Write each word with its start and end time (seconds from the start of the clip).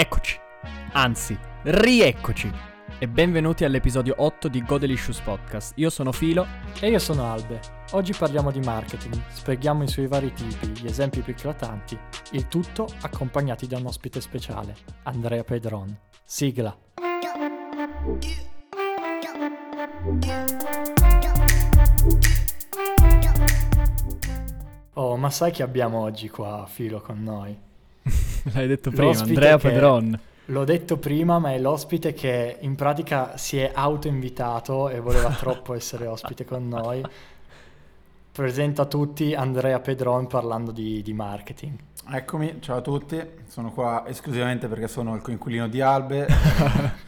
Eccoci, 0.00 0.38
anzi, 0.92 1.36
rieccoci 1.62 2.48
e 3.00 3.08
benvenuti 3.08 3.64
all'episodio 3.64 4.14
8 4.18 4.46
di 4.46 4.62
Godelicious 4.62 5.18
Podcast. 5.18 5.72
Io 5.74 5.90
sono 5.90 6.12
Filo 6.12 6.46
E 6.78 6.88
io 6.88 7.00
sono 7.00 7.24
Albe. 7.24 7.60
Oggi 7.90 8.14
parliamo 8.16 8.52
di 8.52 8.60
marketing, 8.60 9.20
spieghiamo 9.28 9.82
i 9.82 9.88
suoi 9.88 10.06
vari 10.06 10.32
tipi, 10.32 10.68
gli 10.68 10.86
esempi 10.86 11.20
più 11.20 11.32
eclatanti, 11.32 11.98
il 12.30 12.46
tutto 12.46 12.86
accompagnati 13.00 13.66
da 13.66 13.78
un 13.78 13.86
ospite 13.86 14.20
speciale, 14.20 14.76
Andrea 15.02 15.42
Pedron. 15.42 15.98
Sigla. 16.24 16.78
Oh, 24.92 25.16
ma 25.16 25.30
sai 25.30 25.50
che 25.50 25.64
abbiamo 25.64 25.98
oggi 25.98 26.28
qua 26.28 26.66
Filo 26.68 27.00
con 27.00 27.20
noi? 27.20 27.66
L'hai 28.54 28.66
detto 28.66 28.90
prima, 28.90 29.06
L'ospite 29.06 29.30
Andrea 29.32 29.58
che- 29.58 29.68
Pedron. 29.68 30.20
L'ho 30.46 30.64
detto 30.64 30.96
prima, 30.96 31.38
ma 31.38 31.52
è 31.52 31.58
l'ospite 31.58 32.14
che 32.14 32.56
in 32.60 32.74
pratica 32.74 33.36
si 33.36 33.58
è 33.58 33.70
autoinvitato 33.74 34.88
e 34.88 34.98
voleva 35.00 35.28
troppo 35.38 35.74
essere 35.74 36.06
ospite 36.06 36.44
con 36.44 36.66
noi. 36.68 37.02
Presento 38.32 38.82
a 38.82 38.86
tutti 38.86 39.34
Andrea 39.34 39.80
Pedron 39.80 40.26
parlando 40.26 40.70
di, 40.70 41.02
di 41.02 41.12
marketing. 41.12 41.76
Eccomi, 42.10 42.56
ciao 42.60 42.76
a 42.78 42.80
tutti, 42.80 43.20
sono 43.48 43.72
qua 43.72 44.04
esclusivamente 44.06 44.68
perché 44.68 44.88
sono 44.88 45.14
il 45.14 45.20
coinquilino 45.20 45.68
di 45.68 45.80
Albe. 45.82 46.26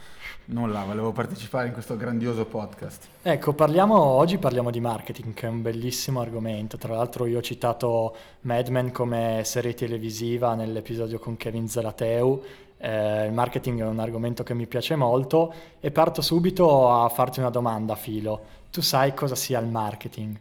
Nulla, 0.50 0.82
volevo 0.82 1.12
partecipare 1.12 1.68
in 1.68 1.72
questo 1.72 1.96
grandioso 1.96 2.44
podcast. 2.44 3.06
Ecco, 3.22 3.52
parliamo, 3.52 3.94
oggi 3.94 4.36
parliamo 4.36 4.72
di 4.72 4.80
marketing, 4.80 5.32
che 5.32 5.46
è 5.46 5.48
un 5.48 5.62
bellissimo 5.62 6.20
argomento. 6.20 6.76
Tra 6.76 6.96
l'altro 6.96 7.26
io 7.26 7.38
ho 7.38 7.42
citato 7.42 8.16
Mad 8.40 8.66
Men 8.66 8.90
come 8.90 9.42
serie 9.44 9.74
televisiva 9.74 10.56
nell'episodio 10.56 11.20
con 11.20 11.36
Kevin 11.36 11.68
Zalateu. 11.68 12.42
Eh, 12.78 13.26
il 13.26 13.32
marketing 13.32 13.80
è 13.80 13.86
un 13.86 14.00
argomento 14.00 14.42
che 14.42 14.54
mi 14.54 14.66
piace 14.66 14.96
molto 14.96 15.54
e 15.78 15.92
parto 15.92 16.20
subito 16.20 16.90
a 16.90 17.08
farti 17.08 17.38
una 17.38 17.50
domanda, 17.50 17.94
Filo. 17.94 18.40
Tu 18.72 18.80
sai 18.80 19.14
cosa 19.14 19.36
sia 19.36 19.60
il 19.60 19.68
marketing? 19.68 20.36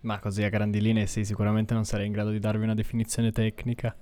Ma 0.00 0.18
così 0.18 0.42
a 0.42 0.48
grandi 0.48 0.80
linee 0.80 1.06
sì, 1.06 1.24
sicuramente 1.24 1.72
non 1.72 1.84
sarei 1.84 2.06
in 2.06 2.12
grado 2.12 2.30
di 2.30 2.40
darvi 2.40 2.64
una 2.64 2.74
definizione 2.74 3.30
tecnica. 3.30 3.94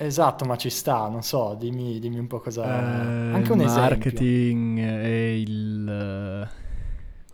Esatto, 0.00 0.44
ma 0.44 0.56
ci 0.56 0.70
sta, 0.70 1.08
non 1.08 1.22
so, 1.22 1.54
dimmi, 1.58 1.98
dimmi 1.98 2.18
un 2.18 2.26
po' 2.28 2.38
cosa... 2.40 2.64
Eh, 2.64 3.32
Anche 3.32 3.52
un 3.52 3.60
il 3.60 3.64
esempio. 3.64 3.80
marketing 3.98 4.78
è 4.78 5.06
il... 5.06 5.88
eh, 5.88 6.48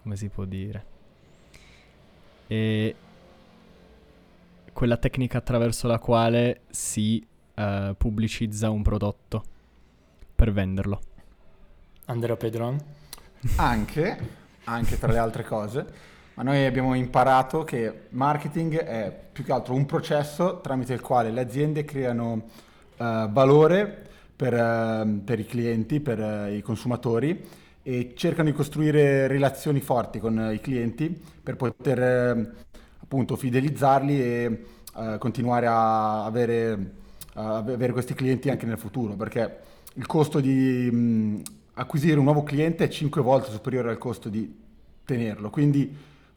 come 0.03 0.17
si 0.17 0.29
può 0.31 0.45
dire? 0.47 0.85
È 2.47 2.95
quella 4.73 4.97
tecnica 4.97 5.39
attraverso 5.39 5.87
la 5.87 5.99
quale 5.99 6.63
si 6.71 7.25
eh, 7.55 7.95
pubblicizza 7.97 8.71
un 8.71 8.83
prodotto 8.83 9.45
per 10.35 10.53
venderlo. 10.53 11.01
Andrea 12.07 12.37
Pedron? 12.37 12.79
Anche, 13.57 14.19
anche 14.65 14.99
tra 14.99 15.13
le 15.13 15.19
altre 15.19 15.45
cose, 15.45 15.87
ma 16.35 16.43
noi 16.43 16.65
abbiamo 16.65 16.95
imparato 16.95 17.63
che 17.63 18.07
marketing 18.11 18.79
è 18.79 19.25
più 19.33 19.45
che 19.45 19.53
altro 19.53 19.75
un 19.75 19.87
processo 19.87 20.61
tramite 20.61 20.93
il 20.93 21.01
quale 21.01 21.31
le 21.31 21.41
aziende 21.41 21.85
creano 21.85 22.43
eh, 22.97 23.29
valore 23.31 24.07
per, 24.35 24.53
eh, 24.53 25.21
per 25.25 25.39
i 25.39 25.47
clienti, 25.47 26.01
per 26.01 26.21
eh, 26.21 26.57
i 26.57 26.63
consumatori 26.63 27.41
e 27.83 28.15
cercano 28.17 28.49
di 28.49 28.55
costruire 28.55 29.29
relazioni 29.29 29.81
forti 29.81 30.19
con 30.19 30.39
eh, 30.39 30.55
i 30.55 30.61
clienti 30.61 31.09
per 31.43 31.55
poter 31.57 32.03
eh, 32.03 32.51
appunto 33.01 33.37
fidelizzarli 33.37 34.23
e 34.23 34.65
continuare 35.19 35.67
a 35.67 36.25
avere, 36.25 36.93
a 37.33 37.57
avere 37.57 37.93
questi 37.93 38.15
clienti 38.15 38.49
anche 38.49 38.65
nel 38.65 38.79
futuro, 38.79 39.15
perché 39.15 39.59
il 39.95 40.07
costo 40.07 40.39
di 40.39 40.89
mh, 40.89 41.43
acquisire 41.75 42.17
un 42.17 42.23
nuovo 42.25 42.45
cliente 42.45 42.85
è 42.85 42.89
5 42.89 43.21
volte 43.21 43.51
superiore 43.51 43.91
al 43.91 43.99
costo 43.99 44.29
di 44.29 44.57
tenerlo. 45.05 45.51
Quindi 45.51 45.93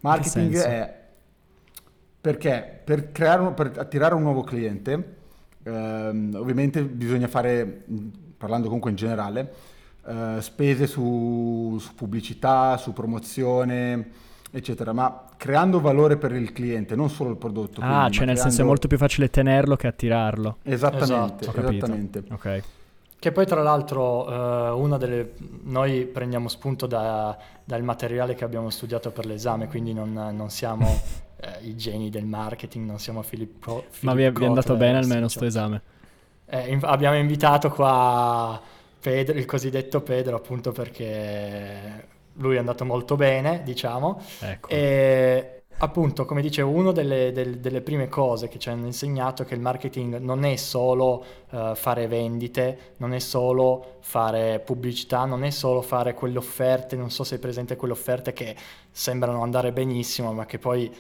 marketing 0.08 0.58
è 0.58 0.98
perché 2.20 2.82
per, 2.84 3.12
creare 3.12 3.52
per 3.54 3.72
attirare 3.78 4.14
un 4.14 4.22
nuovo 4.22 4.44
cliente, 4.44 5.16
ehm, 5.64 6.36
ovviamente 6.36 6.84
bisogna 6.84 7.28
fare, 7.28 7.86
parlando 8.38 8.66
comunque 8.68 8.90
in 8.90 8.98
generale, 8.98 9.54
eh, 10.06 10.38
spese 10.40 10.88
su, 10.88 11.78
su 11.80 11.96
pubblicità, 11.96 12.76
su 12.78 12.92
promozione, 12.92 14.10
eccetera, 14.52 14.92
ma 14.92 15.26
creando 15.38 15.80
valore 15.80 16.18
per 16.18 16.34
il 16.34 16.52
cliente, 16.52 16.96
non 16.96 17.10
solo 17.10 17.30
il 17.30 17.38
prodotto. 17.38 17.80
Ah, 17.82 18.00
quindi, 18.00 18.14
cioè 18.14 18.26
nel 18.26 18.36
senso 18.36 18.48
è 18.48 18.52
creando- 18.52 18.72
molto 18.72 18.88
più 18.88 18.98
facile 18.98 19.30
tenerlo 19.30 19.76
che 19.76 19.88
attirarlo. 19.88 20.58
Esattamente, 20.64 21.04
Esatto. 21.06 21.50
Ho 21.50 21.52
capito. 21.54 21.86
esattamente. 21.86 22.24
Ok. 22.30 22.64
Che 23.20 23.32
poi 23.32 23.46
tra 23.48 23.64
l'altro 23.64 24.30
eh, 24.30 24.70
una 24.72 24.98
delle... 24.98 25.34
noi 25.64 26.06
prendiamo 26.06 26.48
spunto 26.50 26.86
da- 26.86 27.36
dal 27.64 27.82
materiale 27.84 28.36
che 28.36 28.44
abbiamo 28.44 28.70
studiato 28.70 29.12
per 29.12 29.26
l'esame, 29.26 29.68
quindi 29.68 29.92
non, 29.94 30.14
non 30.14 30.50
siamo 30.52 31.04
eh, 31.38 31.60
i 31.62 31.76
geni 31.76 32.10
del 32.10 32.26
marketing, 32.26 32.86
non 32.86 33.00
siamo 33.00 33.24
Filippo... 33.24 33.86
Ma 34.02 34.14
Philip 34.14 34.16
vi 34.16 34.24
è, 34.24 34.32
vi 34.32 34.44
è 34.44 34.48
andato 34.48 34.76
bene 34.76 35.00
almeno 35.00 35.28
sto 35.30 35.46
esame. 35.46 35.82
eh, 36.46 36.70
inf- 36.72 36.84
abbiamo 36.86 37.18
invitato 37.18 37.70
qua 37.70 38.62
Pedro, 39.00 39.38
il 39.38 39.46
cosiddetto 39.46 40.02
Pedro, 40.02 40.36
appunto 40.36 40.72
perché 40.72 42.08
lui 42.34 42.56
è 42.56 42.60
andato 42.60 42.86
molto 42.86 43.16
bene, 43.16 43.64
diciamo. 43.64 44.22
Ecco. 44.40 44.70
E 44.70 45.57
appunto, 45.80 46.26
come 46.26 46.42
dicevo, 46.42 46.70
una 46.72 46.92
delle, 46.92 47.32
del- 47.32 47.60
delle 47.60 47.82
prime 47.82 48.08
cose 48.10 48.48
che 48.48 48.58
ci 48.60 48.70
hanno 48.70 48.86
insegnato 48.88 49.44
è 49.44 49.46
che 49.46 49.54
il 49.54 49.60
marketing 49.62 50.18
non 50.18 50.44
è 50.44 50.56
solo 50.56 51.24
eh, 51.52 51.74
fare 51.76 52.08
vendite, 52.08 52.94
non 52.98 53.14
è 53.14 53.20
solo 53.20 53.98
fare 54.02 54.60
pubblicità, 54.60 55.26
non 55.26 55.44
è 55.44 55.50
solo 55.52 55.82
fare 55.82 56.14
quelle 56.14 56.38
offerte, 56.38 56.96
non 56.96 57.12
so 57.12 57.24
se 57.24 57.36
è 57.36 57.40
presente 57.40 57.76
quelle 57.76 57.94
offerte 57.94 58.34
che 58.34 58.56
sembrano 58.92 59.42
andare 59.44 59.72
benissimo, 59.72 60.34
ma 60.34 60.46
che 60.46 60.58
poi 60.60 60.92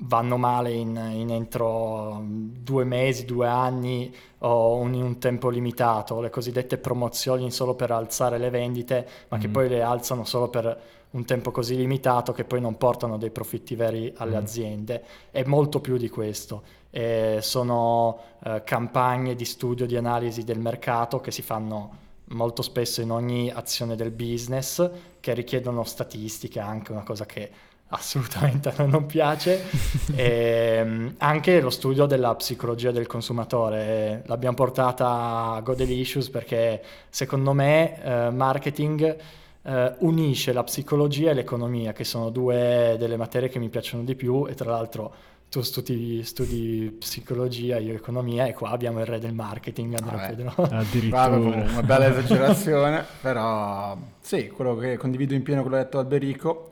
vanno 0.00 0.36
male 0.36 0.72
in, 0.72 0.94
in 1.14 1.30
entro 1.30 2.20
due 2.22 2.84
mesi, 2.84 3.24
due 3.24 3.46
anni 3.46 4.14
o 4.40 4.82
in 4.86 4.94
un 5.02 5.18
tempo 5.18 5.48
limitato, 5.48 6.20
le 6.20 6.28
cosiddette 6.28 6.76
promozioni 6.76 7.50
solo 7.50 7.74
per 7.74 7.90
alzare 7.90 8.36
le 8.38 8.50
vendite, 8.50 9.08
ma 9.28 9.38
che 9.38 9.46
Mhm. 9.46 9.52
poi 9.52 9.68
le 9.70 9.80
alzano 9.82 10.24
solo 10.24 10.48
per 10.48 10.78
un 11.10 11.24
tempo 11.24 11.50
così 11.50 11.76
limitato 11.76 12.32
che 12.32 12.44
poi 12.44 12.60
non 12.60 12.76
portano 12.76 13.16
dei 13.16 13.30
profitti 13.30 13.74
veri 13.74 14.12
alle 14.16 14.36
Mm. 14.36 14.42
aziende. 14.42 15.04
È 15.30 15.42
molto 15.44 15.80
più 15.80 15.96
di 15.96 16.08
questo. 16.08 16.62
Eh, 16.90 17.38
sono 17.40 18.18
eh, 18.44 18.62
campagne 18.64 19.34
di 19.34 19.44
studio, 19.44 19.86
di 19.86 19.96
analisi 19.96 20.44
del 20.44 20.58
mercato 20.58 21.20
che 21.20 21.30
si 21.30 21.42
fanno 21.42 22.04
molto 22.30 22.62
spesso 22.62 23.00
in 23.00 23.10
ogni 23.10 23.50
azione 23.50 23.94
del 23.96 24.10
business, 24.10 24.90
che 25.20 25.32
richiedono 25.34 25.84
statistiche, 25.84 26.58
anche 26.60 26.92
una 26.92 27.02
cosa 27.02 27.24
che 27.24 27.50
assolutamente 27.88 28.68
a 28.70 28.74
noi 28.78 28.88
non 28.90 29.06
piace. 29.06 29.62
E, 30.16 31.14
anche 31.18 31.60
lo 31.60 31.68
studio 31.70 32.06
della 32.06 32.34
psicologia 32.36 32.90
del 32.90 33.06
consumatore 33.06 33.82
eh, 33.84 34.22
l'abbiamo 34.26 34.54
portata 34.56 35.52
a 35.52 35.60
Godelicious 35.60 36.30
perché 36.30 36.82
secondo 37.10 37.52
me 37.52 38.02
eh, 38.02 38.30
marketing 38.30 39.16
eh, 39.66 39.94
unisce 39.98 40.52
la 40.52 40.62
psicologia 40.62 41.30
e 41.30 41.34
l'economia, 41.34 41.92
che 41.92 42.04
sono 42.04 42.30
due 42.30 42.94
delle 42.98 43.16
materie 43.16 43.48
che 43.48 43.58
mi 43.58 43.68
piacciono 43.68 44.04
di 44.04 44.14
più 44.14 44.46
e 44.46 44.54
tra 44.54 44.70
l'altro 44.70 45.12
tu 45.48 45.60
studi, 45.62 46.22
studi 46.22 46.94
psicologia, 46.98 47.78
io 47.78 47.94
economia 47.94 48.46
e 48.46 48.52
qua 48.52 48.70
abbiamo 48.70 49.00
il 49.00 49.06
re 49.06 49.18
del 49.18 49.34
marketing, 49.34 49.94
Andrea 49.94 50.16
Vabbè. 50.16 50.34
Pedro. 50.34 50.62
Addirittura. 50.76 51.28
Vabbè, 51.28 51.70
una 51.70 51.82
bella 51.82 52.08
esagerazione, 52.08 53.04
però 53.20 53.96
sì, 54.20 54.48
quello 54.48 54.76
che 54.76 54.96
condivido 54.96 55.34
in 55.34 55.42
pieno 55.42 55.62
quello 55.62 55.76
che 55.76 55.82
ha 55.82 55.84
detto 55.84 55.98
Alberico, 55.98 56.70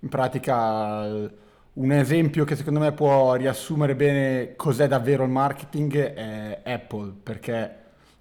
in 0.00 0.08
pratica 0.08 1.30
un 1.72 1.92
esempio 1.92 2.44
che 2.44 2.56
secondo 2.56 2.80
me 2.80 2.92
può 2.92 3.34
riassumere 3.34 3.94
bene 3.94 4.54
cos'è 4.56 4.86
davvero 4.86 5.24
il 5.24 5.30
marketing 5.30 6.12
è 6.12 6.60
Apple, 6.64 7.14
perché 7.22 7.76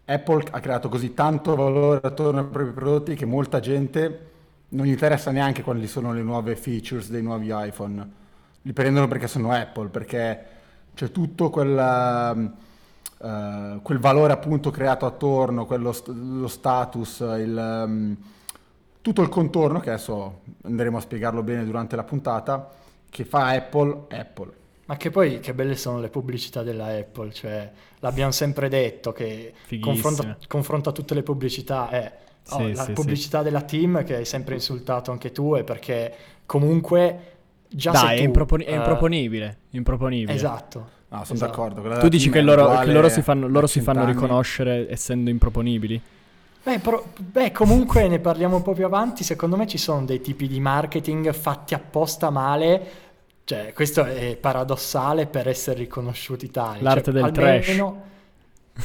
Apple 0.09 0.45
ha 0.51 0.59
creato 0.61 0.87
così 0.87 1.13
tanto 1.13 1.53
valore 1.55 1.99
attorno 2.01 2.39
ai 2.39 2.45
propri 2.45 2.71
prodotti 2.71 3.15
che 3.15 3.25
molta 3.25 3.59
gente 3.59 4.31
non 4.69 4.85
gli 4.85 4.91
interessa 4.91 5.31
neanche 5.31 5.63
quali 5.63 5.85
sono 5.85 6.13
le 6.13 6.21
nuove 6.21 6.55
features 6.55 7.09
dei 7.09 7.21
nuovi 7.21 7.49
iPhone, 7.51 8.09
li 8.61 8.71
prendono 8.71 9.09
perché 9.09 9.27
sono 9.27 9.51
Apple, 9.51 9.89
perché 9.89 10.45
c'è 10.93 11.11
tutto 11.11 11.49
quel, 11.49 11.77
ehm, 11.77 12.53
eh, 13.21 13.79
quel 13.81 13.99
valore 13.99 14.31
appunto 14.31 14.71
creato 14.71 15.05
attorno, 15.05 15.65
quello 15.65 15.93
lo 16.05 16.47
status, 16.47 17.19
il, 17.19 17.57
ehm, 17.57 18.17
tutto 19.01 19.21
il 19.21 19.29
contorno, 19.29 19.81
che 19.81 19.89
adesso 19.89 20.41
andremo 20.63 20.97
a 20.97 21.01
spiegarlo 21.01 21.43
bene 21.43 21.65
durante 21.65 21.97
la 21.97 22.03
puntata, 22.03 22.69
che 23.09 23.25
fa 23.25 23.47
Apple 23.47 24.05
Apple. 24.09 24.51
Ma 24.87 24.95
che 24.95 25.09
poi 25.09 25.39
che 25.41 25.53
belle 25.53 25.75
sono 25.75 25.99
le 25.99 26.07
pubblicità 26.07 26.63
della 26.63 26.87
Apple, 26.87 27.33
cioè 27.33 27.69
l'abbiamo 27.99 28.31
sempre 28.31 28.69
detto 28.69 29.11
che 29.11 29.53
confronta, 29.81 30.37
confronta 30.47 30.91
tutte 30.93 31.13
le 31.13 31.23
pubblicità 31.23 31.89
è 31.89 32.17
oh, 32.51 32.57
Sì, 32.57 32.73
la 32.73 32.83
sì, 32.83 32.93
pubblicità 32.93 33.43
della 33.43 33.61
team 33.61 34.05
che 34.05 34.15
hai 34.15 34.25
sempre 34.25 34.55
insultato 34.55 35.11
anche 35.11 35.33
tu 35.33 35.55
è 35.55 35.63
perché 35.63 36.13
comunque 36.45 37.35
già 37.67 37.91
Dai, 37.91 38.07
sei 38.07 38.15
è, 38.15 38.19
tu, 38.19 38.23
improponi- 38.25 38.63
è 38.63 38.71
eh, 38.71 38.75
improponibile. 38.75 39.57
Improponibile. 39.71 40.33
Esatto. 40.33 40.95
No, 41.09 41.23
sono 41.23 41.35
Esatto. 41.35 41.51
d'accordo. 41.51 41.99
Tu 41.99 42.07
dici 42.07 42.29
che 42.29 42.41
loro, 42.41 42.79
che 42.79 42.91
loro 42.91 43.09
si 43.09 43.21
fanno, 43.21 43.47
loro 43.47 43.67
si 43.67 43.81
fanno 43.81 44.05
riconoscere 44.05 44.89
essendo 44.89 45.29
improponibili? 45.29 46.01
Beh, 46.63 46.79
però- 46.79 47.01
beh, 47.17 47.53
comunque 47.53 48.09
ne 48.09 48.19
parliamo 48.19 48.57
un 48.57 48.61
po' 48.61 48.73
più 48.73 48.85
avanti. 48.85 49.23
Secondo 49.23 49.55
me 49.55 49.67
ci 49.67 49.77
sono 49.77 50.03
dei 50.03 50.19
tipi 50.19 50.47
di 50.47 50.59
marketing 50.59 51.31
fatti 51.31 51.73
apposta 51.73 52.29
male. 52.29 53.05
Cioè, 53.47 53.71
questo 53.71 54.03
è 54.03 54.35
paradossale 54.35 55.25
per 55.25 55.47
essere 55.47 55.77
riconosciuti 55.79 56.51
tali. 56.51 56.81
L'arte 56.81 57.13
Cioè, 57.13 57.13
del 57.13 57.23
almeno- 57.23 58.03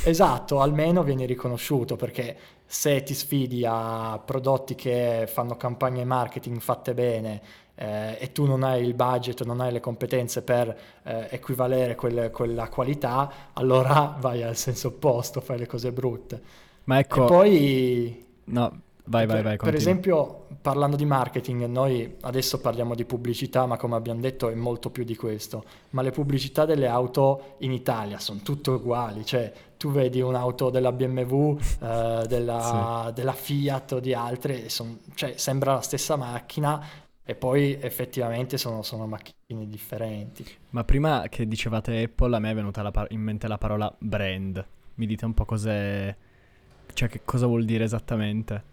Esatto, 0.05 0.61
almeno 0.61 1.03
vieni 1.03 1.27
riconosciuto 1.27 1.97
perché 1.97 2.37
se 2.65 3.03
ti 3.03 3.13
sfidi 3.13 3.65
a 3.67 4.23
prodotti 4.25 4.77
che 4.77 5.25
fanno 5.27 5.57
campagne 5.57 6.05
marketing 6.05 6.61
fatte 6.61 6.95
bene 6.95 7.43
eh, 7.75 8.17
e 8.21 8.31
tu 8.31 8.47
non 8.47 8.63
hai 8.63 8.85
il 8.85 8.95
budget, 8.95 9.43
non 9.43 9.61
hai 9.61 9.73
le 9.73 9.81
competenze 9.81 10.43
per 10.43 10.79
eh, 11.03 11.27
equivalere 11.31 11.97
quel- 11.97 12.31
quella 12.31 12.69
qualità, 12.69 13.33
allora 13.55 14.17
vai 14.21 14.45
al 14.45 14.55
senso 14.57 14.89
opposto, 14.89 15.41
fai 15.41 15.59
le 15.59 15.67
cose 15.67 15.91
brutte. 15.91 16.41
Ma 16.85 17.01
ecco, 17.01 17.25
E 17.25 17.27
poi 17.27 18.27
no, 18.45 18.81
vai, 19.05 19.27
vai, 19.27 19.37
per, 19.37 19.45
vai, 19.45 19.57
per 19.57 19.57
continua. 19.57 19.81
esempio, 19.81 20.47
parlando 20.61 20.97
di 20.97 21.05
marketing, 21.05 21.65
noi 21.67 22.17
adesso 22.21 22.61
parliamo 22.61 22.95
di 22.95 23.05
pubblicità, 23.05 23.67
ma 23.67 23.77
come 23.77 23.97
abbiamo 23.97 24.21
detto 24.21 24.49
è 24.49 24.55
molto 24.55 24.91
più 24.91 25.05
di 25.05 25.17
questo. 25.17 25.65
Ma 25.91 26.03
le 26.03 26.11
pubblicità 26.11 26.65
delle 26.65 26.87
auto 26.87 27.57
in 27.59 27.73
Italia 27.73 28.19
sono 28.19 28.41
tutte 28.43 28.71
uguali, 28.71 29.25
cioè 29.25 29.53
tu 29.77 29.91
vedi 29.91 30.21
un'auto 30.21 30.71
della 30.71 30.93
BMW, 30.93 31.59
eh, 31.81 32.25
della, 32.29 33.11
della 33.15 33.33
Fiat 33.33 33.93
o 33.93 34.01
di 34.01 34.15
altre, 34.15 34.69
son- 34.69 35.01
cioè, 35.15 35.35
sembra 35.37 35.75
la 35.75 35.81
stessa 35.81 36.17
macchina 36.17 36.85
e 37.25 37.35
poi 37.35 37.79
effettivamente 37.81 38.59
sono, 38.59 38.83
sono 38.83 39.07
macchine 39.07 39.67
differenti. 39.69 40.47
Ma 40.71 40.85
prima 40.85 41.27
che 41.29 41.47
dicevate 41.47 42.03
Apple, 42.03 42.37
a 42.37 42.39
me 42.39 42.51
è 42.51 42.55
venuta 42.55 42.89
par- 42.91 43.11
in 43.11 43.21
mente 43.21 43.49
la 43.49 43.59
parola 43.59 43.93
brand. 43.99 44.65
Mi 44.95 45.07
dite 45.07 45.25
un 45.25 45.35
po' 45.35 45.45
cos'è... 45.45 46.15
Cioè, 46.95 47.09
che 47.09 47.23
cosa 47.25 47.47
vuol 47.47 47.65
dire 47.65 47.85
esattamente? 47.85 48.71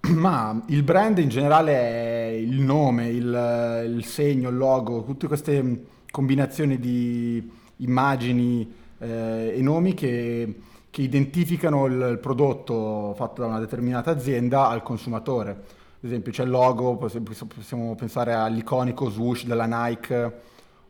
Ma 0.08 0.62
il 0.68 0.82
brand 0.84 1.18
in 1.18 1.28
generale 1.28 1.72
è 1.72 2.26
il 2.30 2.60
nome, 2.60 3.08
il, 3.08 3.84
il 3.96 4.04
segno, 4.04 4.48
il 4.48 4.56
logo, 4.56 5.02
tutte 5.04 5.26
queste 5.26 5.84
combinazioni 6.10 6.78
di 6.78 7.50
immagini 7.78 8.72
eh, 8.98 9.54
e 9.56 9.60
nomi 9.62 9.94
che, 9.94 10.60
che 10.90 11.02
identificano 11.02 11.86
il, 11.86 12.08
il 12.12 12.18
prodotto 12.20 13.12
fatto 13.16 13.42
da 13.42 13.48
una 13.48 13.58
determinata 13.58 14.10
azienda 14.10 14.68
al 14.68 14.82
consumatore. 14.82 15.50
Ad 15.50 16.04
esempio 16.04 16.30
c'è 16.32 16.44
il 16.44 16.50
logo, 16.50 16.96
possi- 16.96 17.20
possiamo 17.20 17.94
pensare 17.96 18.32
all'iconico 18.32 19.10
swoosh 19.10 19.44
della 19.44 19.66
Nike 19.66 20.32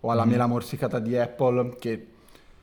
o 0.01 0.11
alla 0.11 0.25
Mhm. 0.25 0.31
mela 0.31 0.47
morsicata 0.47 0.99
di 1.01 1.17
Apple 1.17 1.77
che 1.79 2.07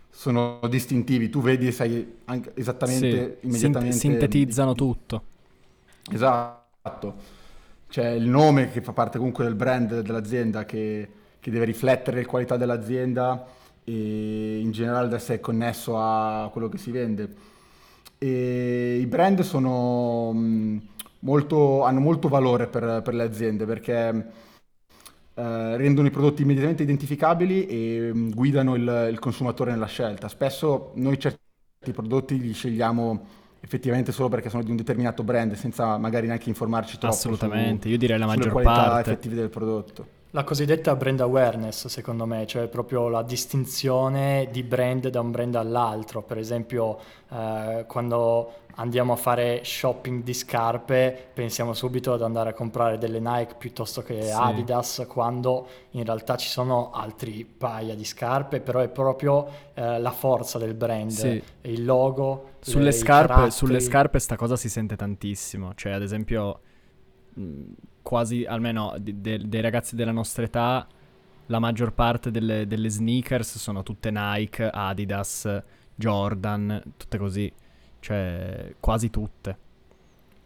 sono 0.09 0.59
distintivi. 0.69 1.30
Tu 1.30 1.42
vedi 1.42 1.68
e 1.68 1.71
sai 1.71 2.19
anche 2.25 2.51
esattamente, 2.56 3.39
Sì, 3.42 3.57
sint- 3.57 3.83
immediatamente... 3.83 3.97
sintetizzano 3.97 4.71
di- 4.71 4.77
tutto. 4.77 5.24
Esatto, 6.12 7.16
c'è 7.90 8.10
il 8.12 8.28
nome 8.28 8.72
che 8.72 8.81
fa 8.81 8.94
parte 8.94 9.18
comunque 9.18 9.44
del 9.44 9.56
brand 9.56 10.02
dell'azienda 10.02 10.66
che, 10.66 11.10
che 11.40 11.52
deve 11.52 11.66
riflettere 11.66 12.18
le 12.18 12.25
qualità 12.25 12.57
dell'azienda 12.57 13.46
e 13.84 14.60
in 14.60 14.72
generale 14.72 15.06
deve 15.06 15.18
essere 15.18 15.40
connesso 15.40 15.98
a 16.00 16.50
quello 16.52 16.69
che 16.69 16.78
si 16.78 16.92
vende. 16.92 17.54
E 18.18 18.98
i 19.02 19.06
brand 19.07 19.42
sono 19.42 20.31
mh, 20.31 20.88
molto, 21.19 21.84
hanno 21.84 22.00
molto 22.00 22.28
valore 22.28 22.68
per, 22.68 23.02
per 23.04 23.13
le 23.13 23.24
aziende 23.24 23.66
perché 23.66 24.25
eh, 25.34 25.78
rendono 25.78 26.07
i 26.07 26.12
prodotti 26.12 26.44
immediatamente 26.44 26.84
identificabili 26.84 27.66
e 27.68 28.12
mh, 28.13 28.34
guidano 28.34 28.75
il, 28.75 29.07
il 29.12 29.19
consumatore 29.19 29.72
nella 29.72 29.86
scelta. 29.88 30.28
Spesso 30.28 30.92
noi 30.96 31.19
certi 31.19 31.40
prodotti 31.94 32.40
li 32.40 32.54
scegliamo 32.54 33.28
effettivamente 33.65 34.12
solo 34.12 34.29
perché 34.29 34.50
sono 34.50 34.63
di 34.63 34.69
un 34.69 34.77
determinato 34.77 35.23
brand, 35.23 35.53
senza 35.56 35.97
magari 35.97 36.27
neanche 36.27 36.50
informarci 36.50 36.97
troppo 37.00 37.15
su- 37.15 37.27
Assolutamente, 37.27 37.89
io 37.89 37.97
direi 37.97 38.17
la 38.19 38.25
sulle 38.25 38.38
maggior 38.38 38.51
qualità 38.53 38.73
parte. 38.89 39.09
effettive 39.12 39.35
del 39.35 39.50
prodotto. 39.50 40.07
La 40.35 40.43
cosiddetta 40.43 40.93
brand 40.97 41.21
awareness, 41.21 41.87
secondo 41.87 42.25
me, 42.25 42.45
cioè 42.45 42.67
proprio 42.67 43.07
la 43.07 43.23
distinzione 43.23 44.49
di 44.51 44.63
brand 44.63 45.07
da 45.07 45.21
un 45.21 45.31
brand 45.31 45.55
all'altro. 45.55 46.23
Per 46.23 46.37
esempio, 46.37 46.99
eh, 47.31 47.85
quando 47.87 48.51
andiamo 48.75 49.13
a 49.13 49.15
fare 49.15 49.61
shopping 49.63 50.23
di 50.23 50.33
scarpe, 50.33 51.29
pensiamo 51.33 51.73
subito 51.73 52.11
ad 52.11 52.21
andare 52.21 52.49
a 52.49 52.53
comprare 52.53 52.97
delle 52.97 53.21
Nike 53.21 53.55
piuttosto 53.57 54.01
che 54.03 54.23
Sì. 54.23 54.31
Adidas, 54.33 55.05
quando 55.07 55.67
in 55.91 56.03
realtà 56.03 56.35
ci 56.35 56.49
sono 56.49 56.91
altri 56.91 57.45
paia 57.45 57.95
di 57.95 58.03
scarpe, 58.03 58.59
però 58.59 58.81
è 58.81 58.89
proprio 58.89 59.47
eh, 59.73 59.99
la 60.01 60.11
forza 60.11 60.59
del 60.59 60.73
brand, 60.73 61.11
Sì. 61.11 61.41
il 61.61 61.85
logo, 61.85 62.55
Sulle 62.59 62.83
le- 62.83 62.91
scarpe, 62.91 63.51
sulle 63.51 63.79
scarpe 63.79 64.19
sta 64.19 64.35
cosa 64.35 64.57
si 64.57 64.67
sente 64.67 64.97
tantissimo. 64.97 65.73
Cioè, 65.75 65.93
ad 65.93 66.01
esempio, 66.01 66.59
mh, 67.35 67.61
quasi, 68.06 68.46
almeno 68.46 68.96
di- 69.00 69.19
de- 69.22 69.48
dei 69.50 69.62
ragazzi 69.62 69.96
della 69.96 70.12
nostra 70.12 70.44
età, 70.46 70.88
la 71.48 71.60
maggior 71.60 71.94
parte 71.94 72.31
delle, 72.31 72.68
delle 72.68 72.90
sneakers 72.90 73.57
sono 73.57 73.84
tutte 73.84 74.12
Nike, 74.12 74.69
Adidas, 74.69 75.63
Jordan, 75.96 76.81
tutte 76.98 77.18
così. 77.18 77.52
Cioè, 78.00 78.75
quasi 78.80 79.10
tutte. 79.10 79.57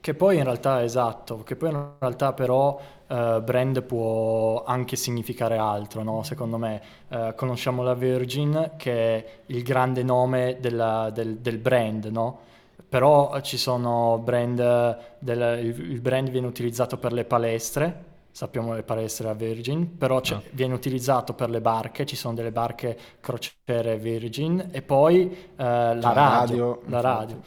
Che 0.01 0.13
poi 0.15 0.37
in 0.37 0.43
realtà, 0.45 0.81
esatto, 0.81 1.43
che 1.43 1.57
poi 1.57 1.71
in 1.71 1.87
realtà 1.99 2.31
però 2.33 2.79
eh, 3.07 3.41
brand 3.43 3.81
può 3.83 4.63
anche 4.63 4.95
significare 4.95 5.57
altro, 5.57 6.03
no? 6.03 6.23
Secondo 6.23 6.57
me 6.57 6.81
Eh, 7.11 7.33
conosciamo 7.35 7.81
la 7.83 7.95
Virgin 7.95 8.73
che 8.77 8.91
è 8.93 9.41
il 9.47 9.63
grande 9.63 10.03
nome 10.03 10.57
della- 10.61 11.09
del, 11.11 11.39
del 11.39 11.57
brand, 11.57 12.05
no? 12.05 12.39
Però 12.89 13.39
ci 13.41 13.57
sono 13.57 14.17
brand, 14.23 14.97
del- 15.19 15.59
il, 15.63 16.01
brand 16.01 16.29
viene 16.31 16.47
utilizzato 16.47 16.97
per 16.97 17.13
le 17.13 17.23
palestre, 17.23 18.05
sappiamo 18.31 18.73
le 18.73 18.81
palestre 18.83 19.27
la 19.27 19.33
Virgin, 19.33 19.95
però 19.97 20.21
c'è- 20.21 20.35
Ah. 20.35 20.41
viene 20.51 20.73
utilizzato 20.73 21.33
per 21.33 21.49
le 21.51 21.61
barche, 21.61 22.05
ci 22.05 22.15
sono 22.15 22.33
delle 22.33 22.51
barche 22.51 22.97
crociere 23.19 23.97
Virgin 23.97 24.69
e 24.71 24.81
poi 24.81 25.29
eh, 25.31 25.63
la 25.63 25.93
La 25.99 26.13
radio, 26.13 26.81
radio, 26.81 26.81
la 26.85 27.01
radio. 27.01 27.41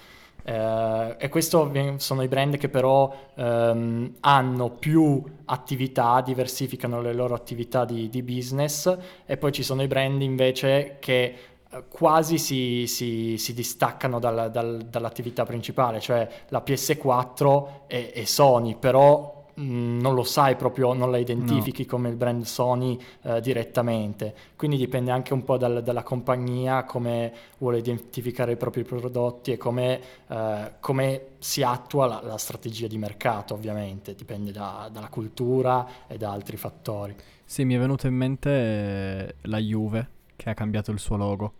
Eh, 0.44 1.16
e 1.18 1.28
questi 1.28 1.56
sono 1.98 2.22
i 2.22 2.28
brand 2.28 2.56
che 2.56 2.68
però 2.68 3.12
ehm, 3.36 4.14
hanno 4.20 4.70
più 4.70 5.22
attività, 5.44 6.20
diversificano 6.20 7.00
le 7.00 7.12
loro 7.12 7.34
attività 7.34 7.84
di, 7.84 8.08
di 8.08 8.22
business 8.24 8.96
e 9.24 9.36
poi 9.36 9.52
ci 9.52 9.62
sono 9.62 9.82
i 9.82 9.86
brand 9.86 10.20
invece 10.20 10.96
che 10.98 11.34
quasi 11.88 12.38
si, 12.38 12.86
si- 12.86 13.36
si 13.38 13.54
distaccano 13.54 14.18
dalla- 14.18 14.48
dal- 14.48 14.86
dall'attività 14.88 15.44
principale, 15.44 16.00
cioè 16.00 16.28
la 16.48 16.60
PS4 16.60 17.84
e, 17.86 18.12
e 18.14 18.26
Sony, 18.26 18.76
però 18.76 19.44
mh, 19.54 19.98
non 20.00 20.14
lo 20.14 20.22
sai 20.22 20.56
proprio, 20.56 20.92
non 20.92 21.10
la 21.10 21.18
identifichi 21.18 21.84
come 21.86 22.08
il 22.08 22.16
brand 22.16 22.44
Sony 22.44 22.98
eh, 23.22 23.40
direttamente, 23.40 24.34
quindi 24.56 24.76
dipende 24.76 25.10
anche 25.10 25.32
un 25.32 25.44
po' 25.44 25.56
dal- 25.56 25.82
dalla 25.82 26.02
compagnia, 26.02 26.84
come 26.84 27.32
vuole 27.58 27.78
identificare 27.78 28.52
i 28.52 28.56
propri 28.56 28.84
prodotti 28.84 29.52
e 29.52 29.56
come, 29.56 30.00
eh, 30.28 30.72
come 30.80 31.22
si 31.38 31.62
attua 31.62 32.06
la, 32.06 32.20
la 32.22 32.38
strategia 32.38 32.86
di 32.86 32.98
mercato, 32.98 33.54
ovviamente, 33.54 34.14
dipende 34.14 34.52
da- 34.52 34.88
dalla 34.92 35.08
cultura 35.08 35.86
e 36.06 36.16
da 36.16 36.30
altri 36.32 36.56
fattori. 36.56 37.14
Sì, 37.44 37.64
mi 37.64 37.74
è 37.74 37.78
venuto 37.78 38.06
in 38.06 38.14
mente 38.14 38.50
eh, 38.50 39.34
la 39.42 39.58
Juve 39.58 40.08
che 40.36 40.50
ha 40.50 40.54
cambiato 40.54 40.90
il 40.90 40.98
suo 40.98 41.16
logo. 41.16 41.52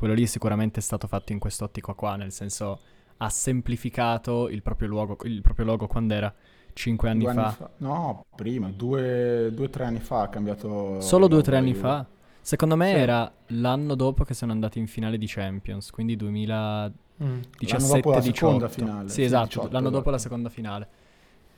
Quello 0.00 0.14
lì 0.14 0.26
sicuramente 0.26 0.80
è 0.80 0.82
stato 0.82 1.06
fatto 1.06 1.32
in 1.32 1.38
quest'ottica 1.38 1.92
qua, 1.92 2.16
nel 2.16 2.32
senso 2.32 2.80
ha 3.18 3.28
semplificato 3.28 4.48
il 4.48 4.62
proprio 4.62 4.88
logo, 4.88 5.18
il 5.24 5.42
proprio 5.42 5.66
logo 5.66 5.86
quando 5.88 6.14
era 6.14 6.34
5 6.72 7.10
anni 7.10 7.24
Due 7.24 7.34
fa. 7.34 7.70
No, 7.76 8.24
prima, 8.34 8.70
due 8.74 9.48
o 9.54 9.68
tre 9.68 9.84
anni 9.84 10.00
fa 10.00 10.22
ha 10.22 10.28
cambiato... 10.28 11.02
Solo 11.02 11.26
due 11.26 11.36
o 11.36 11.40
logo 11.40 11.42
tre 11.42 11.52
la 11.52 11.58
anni 11.58 11.72
Juve. 11.72 11.80
fa? 11.82 12.06
Secondo 12.40 12.76
me 12.76 12.92
Sì. 12.92 12.96
era 12.96 13.30
l'anno 13.48 13.94
dopo 13.94 14.24
che 14.24 14.32
sono 14.32 14.52
andati 14.52 14.78
in 14.78 14.86
finale 14.86 15.18
di 15.18 15.26
Champions, 15.28 15.90
quindi 15.90 16.16
2017 16.16 17.86
dopo 17.86 18.10
la 18.12 18.20
18 18.20 18.32
seconda 18.32 18.68
finale, 18.70 19.08
Sì, 19.10 19.14
sì, 19.16 19.22
esatto, 19.24 19.46
18, 19.48 19.68
l'anno 19.70 19.90
dopo 19.90 20.08
la 20.08 20.16
esatto. 20.16 20.30
seconda 20.30 20.48
finale. 20.48 20.88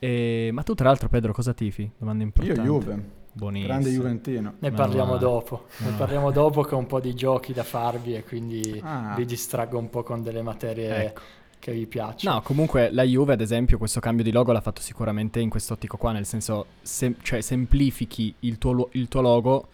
E- 0.01 0.51
Ma 0.53 0.65
tu 0.65 0.75
tra 0.75 0.89
l'altro 0.89 1.09
Pedro 1.09 1.33
cosa 1.33 1.55
tifi? 1.55 1.89
Domanda 1.97 2.25
Io 2.25 2.29
importante. 2.29 2.61
Juve, 2.63 3.11
Buonissimo. 3.35 3.67
grande 3.73 3.91
Juventino. 3.91 4.55
Ne 4.59 4.71
parliamo 4.73 5.13
male. 5.13 5.19
dopo, 5.21 5.67
ne 5.79 5.87
Meno 5.87 5.97
parliamo 5.97 6.31
dopo 6.31 6.63
che 6.63 6.75
ho 6.75 6.79
un 6.79 6.87
po' 6.87 7.01
di 7.01 7.15
giochi 7.15 7.53
da 7.53 7.63
farvi 7.63 8.15
e 8.15 8.25
quindi 8.25 8.79
Ah. 8.85 9.15
vi 9.17 9.25
distraggo 9.25 9.79
un 9.79 9.89
po' 9.89 10.03
con 10.03 10.23
delle 10.23 10.43
materie 10.43 11.07
Ecco. 11.07 11.21
che 11.59 11.73
vi 11.73 11.87
piacciono. 11.87 12.35
No, 12.37 12.43
comunque 12.43 12.91
la 12.93 13.05
Juve, 13.05 13.33
ad 13.33 13.41
esempio, 13.41 13.79
questo 13.79 14.01
cambio 14.01 14.23
di 14.25 14.33
logo 14.33 14.53
l'ha 14.53 14.61
fatto 14.61 14.83
sicuramente 14.83 15.41
in 15.41 15.49
quest'ottico 15.49 15.97
qua, 15.97 16.13
nel 16.13 16.27
senso, 16.27 16.67
sem- 16.83 17.17
cioè 17.23 17.41
semplifichi 17.41 18.35
il 18.41 18.59
tuo, 18.59 18.73
lo- 18.73 18.89
il 18.93 19.09
tuo 19.09 19.23
logo 19.23 19.69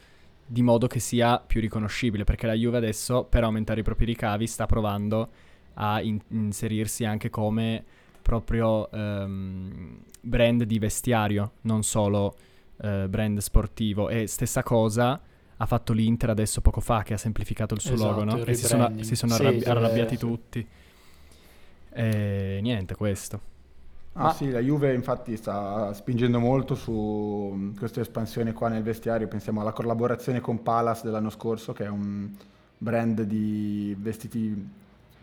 di 0.46 0.62
modo 0.62 0.86
che 0.86 1.00
sia 1.00 1.42
più 1.44 1.60
riconoscibile, 1.60 2.24
perché 2.24 2.46
la 2.46 2.54
Juve 2.54 2.76
adesso, 2.76 3.24
per 3.24 3.42
aumentare 3.42 3.80
i 3.80 3.82
propri 3.82 4.04
ricavi, 4.06 4.46
sta 4.46 4.66
provando 4.66 5.28
a 5.74 6.00
in- 6.00 6.20
inserirsi 6.28 7.04
anche 7.04 7.28
come 7.28 7.84
proprio 8.22 8.88
ehm, 8.92 9.98
brand 10.20 10.62
di 10.62 10.78
vestiario, 10.78 11.52
non 11.62 11.82
solo 11.82 12.34
eh, 12.80 13.06
brand 13.08 13.38
sportivo. 13.38 14.08
E 14.08 14.26
stessa 14.26 14.62
cosa 14.62 15.20
ha 15.60 15.66
fatto 15.66 15.92
l'Inter 15.92 16.30
adesso 16.30 16.60
poco 16.60 16.80
fa 16.80 17.02
che 17.02 17.14
ha 17.14 17.18
semplificato 17.18 17.74
il 17.74 17.80
suo 17.80 17.94
Esatto, 17.94 18.10
logo, 18.10 18.24
no? 18.24 18.44
E 18.44 18.54
si 18.54 18.66
sono, 18.66 18.92
si 19.02 19.16
sono 19.16 19.34
arrabbi- 19.34 19.60
sì, 19.60 19.68
arrabbiati 19.68 20.16
sì. 20.16 20.20
tutti. 20.20 20.66
E 21.90 22.58
niente, 22.62 22.94
questo. 22.94 23.40
Ah 24.12 24.22
Ma- 24.24 24.32
sì, 24.32 24.50
la 24.50 24.60
Juve 24.60 24.94
infatti 24.94 25.36
sta 25.36 25.92
spingendo 25.92 26.40
molto 26.40 26.74
su 26.74 27.52
mm, 27.54 27.76
questa 27.76 28.00
espansione 28.00 28.52
qua 28.52 28.68
nel 28.68 28.82
vestiario, 28.82 29.28
pensiamo 29.28 29.60
alla 29.60 29.72
collaborazione 29.72 30.40
con 30.40 30.62
Palace 30.62 31.02
dell'anno 31.04 31.30
scorso, 31.30 31.72
che 31.72 31.84
è 31.84 31.88
un 31.88 32.28
brand 32.76 33.22
di 33.22 33.96
vestiti 33.98 34.70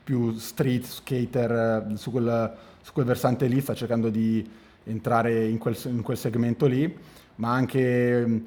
più 0.03 0.37
street 0.37 0.83
skater 0.83 1.87
eh, 1.91 1.97
su 1.97 2.11
quel, 2.11 2.55
su 2.81 2.93
quel 2.93 3.05
versante 3.05 3.47
lì, 3.47 3.59
sta 3.59 3.73
cercando 3.73 4.09
di 4.09 4.47
entrare 4.85 5.45
in 5.47 5.57
quel, 5.57 5.77
in 5.85 6.01
quel 6.01 6.17
segmento 6.17 6.65
lì, 6.65 6.97
ma 7.35 7.53
anche 7.53 8.25
mm, 8.27 8.37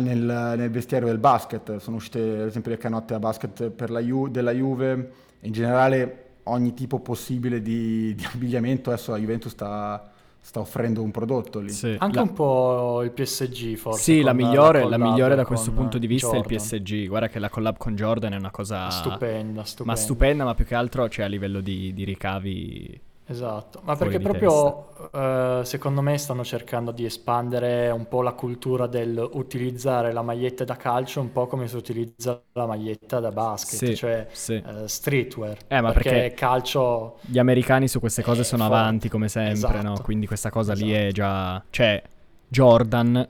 nel, 0.00 0.54
nel 0.56 0.70
vestiario 0.70 1.06
del 1.08 1.18
basket, 1.18 1.76
sono 1.76 1.96
uscite 1.96 2.18
ad 2.20 2.46
esempio 2.48 2.70
le 2.70 2.78
canotte 2.78 3.14
a 3.14 3.18
basket 3.18 3.70
per 3.70 3.90
la 3.90 4.00
Ju- 4.00 4.28
della 4.28 4.52
Juve, 4.52 5.10
in 5.40 5.52
generale 5.52 6.18
ogni 6.44 6.74
tipo 6.74 7.00
possibile 7.00 7.62
di, 7.62 8.14
di 8.14 8.24
abbigliamento, 8.32 8.90
adesso 8.90 9.12
la 9.12 9.18
Juventus 9.18 9.52
sta, 9.52 10.10
sta 10.40 10.60
offrendo 10.60 11.00
un 11.02 11.10
prodotto 11.10 11.60
lì. 11.60 11.70
Sì, 11.70 11.94
Anche 11.98 12.16
la- 12.16 12.22
un 12.22 12.32
po' 12.32 13.02
il 13.02 13.12
PSG 13.12 13.76
forse. 13.76 14.02
Sì, 14.02 14.22
la 14.22 14.32
migliore, 14.32 14.80
la 14.80 14.84
collab 14.96 15.00
migliore 15.00 15.34
da 15.36 15.44
questo 15.44 15.72
punto 15.72 15.98
di 15.98 16.06
vista 16.06 16.32
Jordan. 16.32 16.50
è 16.50 16.54
il 16.54 16.60
PSG. 16.82 17.06
Guarda 17.08 17.28
che 17.28 17.38
la 17.38 17.48
collab 17.48 17.76
con 17.76 17.94
Jordan 17.94 18.32
è 18.32 18.36
una 18.36 18.50
cosa 18.50 18.90
Stupenda, 18.90 19.64
stupenda. 19.64 19.92
Ma 19.92 19.96
stupenda, 19.96 20.44
ma 20.44 20.54
più 20.54 20.64
che 20.64 20.74
altro 20.74 21.08
cioè, 21.08 21.24
a 21.24 21.28
livello 21.28 21.60
di, 21.60 21.94
di 21.94 22.04
ricavi. 22.04 23.00
Esatto, 23.26 23.80
ma 23.84 23.96
Fuori 23.96 24.18
perché 24.18 24.18
proprio 24.20 25.10
eh, 25.10 25.64
secondo 25.64 26.02
me 26.02 26.18
stanno 26.18 26.44
cercando 26.44 26.90
di 26.90 27.06
espandere 27.06 27.88
un 27.90 28.06
po' 28.06 28.20
la 28.20 28.32
cultura 28.32 28.86
del 28.86 29.16
utilizzare 29.32 30.12
la 30.12 30.20
maglietta 30.20 30.64
da 30.64 30.76
calcio 30.76 31.22
un 31.22 31.32
po' 31.32 31.46
come 31.46 31.66
si 31.66 31.74
utilizza 31.74 32.42
la 32.52 32.66
maglietta 32.66 33.20
da 33.20 33.30
basket, 33.32 33.78
Sì, 33.78 33.96
cioè 33.96 34.26
sì. 34.30 34.52
eh, 34.54 34.86
streetwear. 34.86 35.56
Eh, 35.68 35.80
ma 35.80 35.92
perché, 35.92 36.10
perché- 36.10 36.34
calcio 36.34 37.16
Gli 37.22 37.38
americani 37.38 37.88
su 37.88 37.98
queste 37.98 38.22
cose 38.22 38.44
sono 38.44 38.64
forte. 38.64 38.78
avanti 38.78 39.08
come 39.08 39.28
sempre, 39.28 39.80
no? 39.80 39.92
Esatto. 39.92 40.02
Quindi 40.02 40.26
questa 40.26 40.50
cosa 40.50 40.74
lì 40.74 40.90
è 40.92 41.06
Esatto. 41.06 41.12
già. 41.14 41.64
Cioè, 41.70 42.02
Jordan 42.46 43.28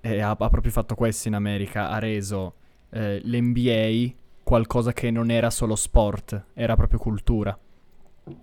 eh, 0.00 0.20
ha, 0.20 0.30
ha 0.30 0.36
proprio 0.48 0.70
fatto 0.70 0.94
questo 0.94 1.26
in 1.28 1.34
America. 1.34 1.88
Ha 1.90 1.98
reso 1.98 2.54
eh, 2.90 3.20
l'NBA 3.24 4.14
qualcosa 4.44 4.92
che 4.92 5.10
non 5.10 5.30
era 5.30 5.50
solo 5.50 5.74
sport, 5.74 6.44
era 6.54 6.76
proprio 6.76 6.98
cultura. 7.00 7.58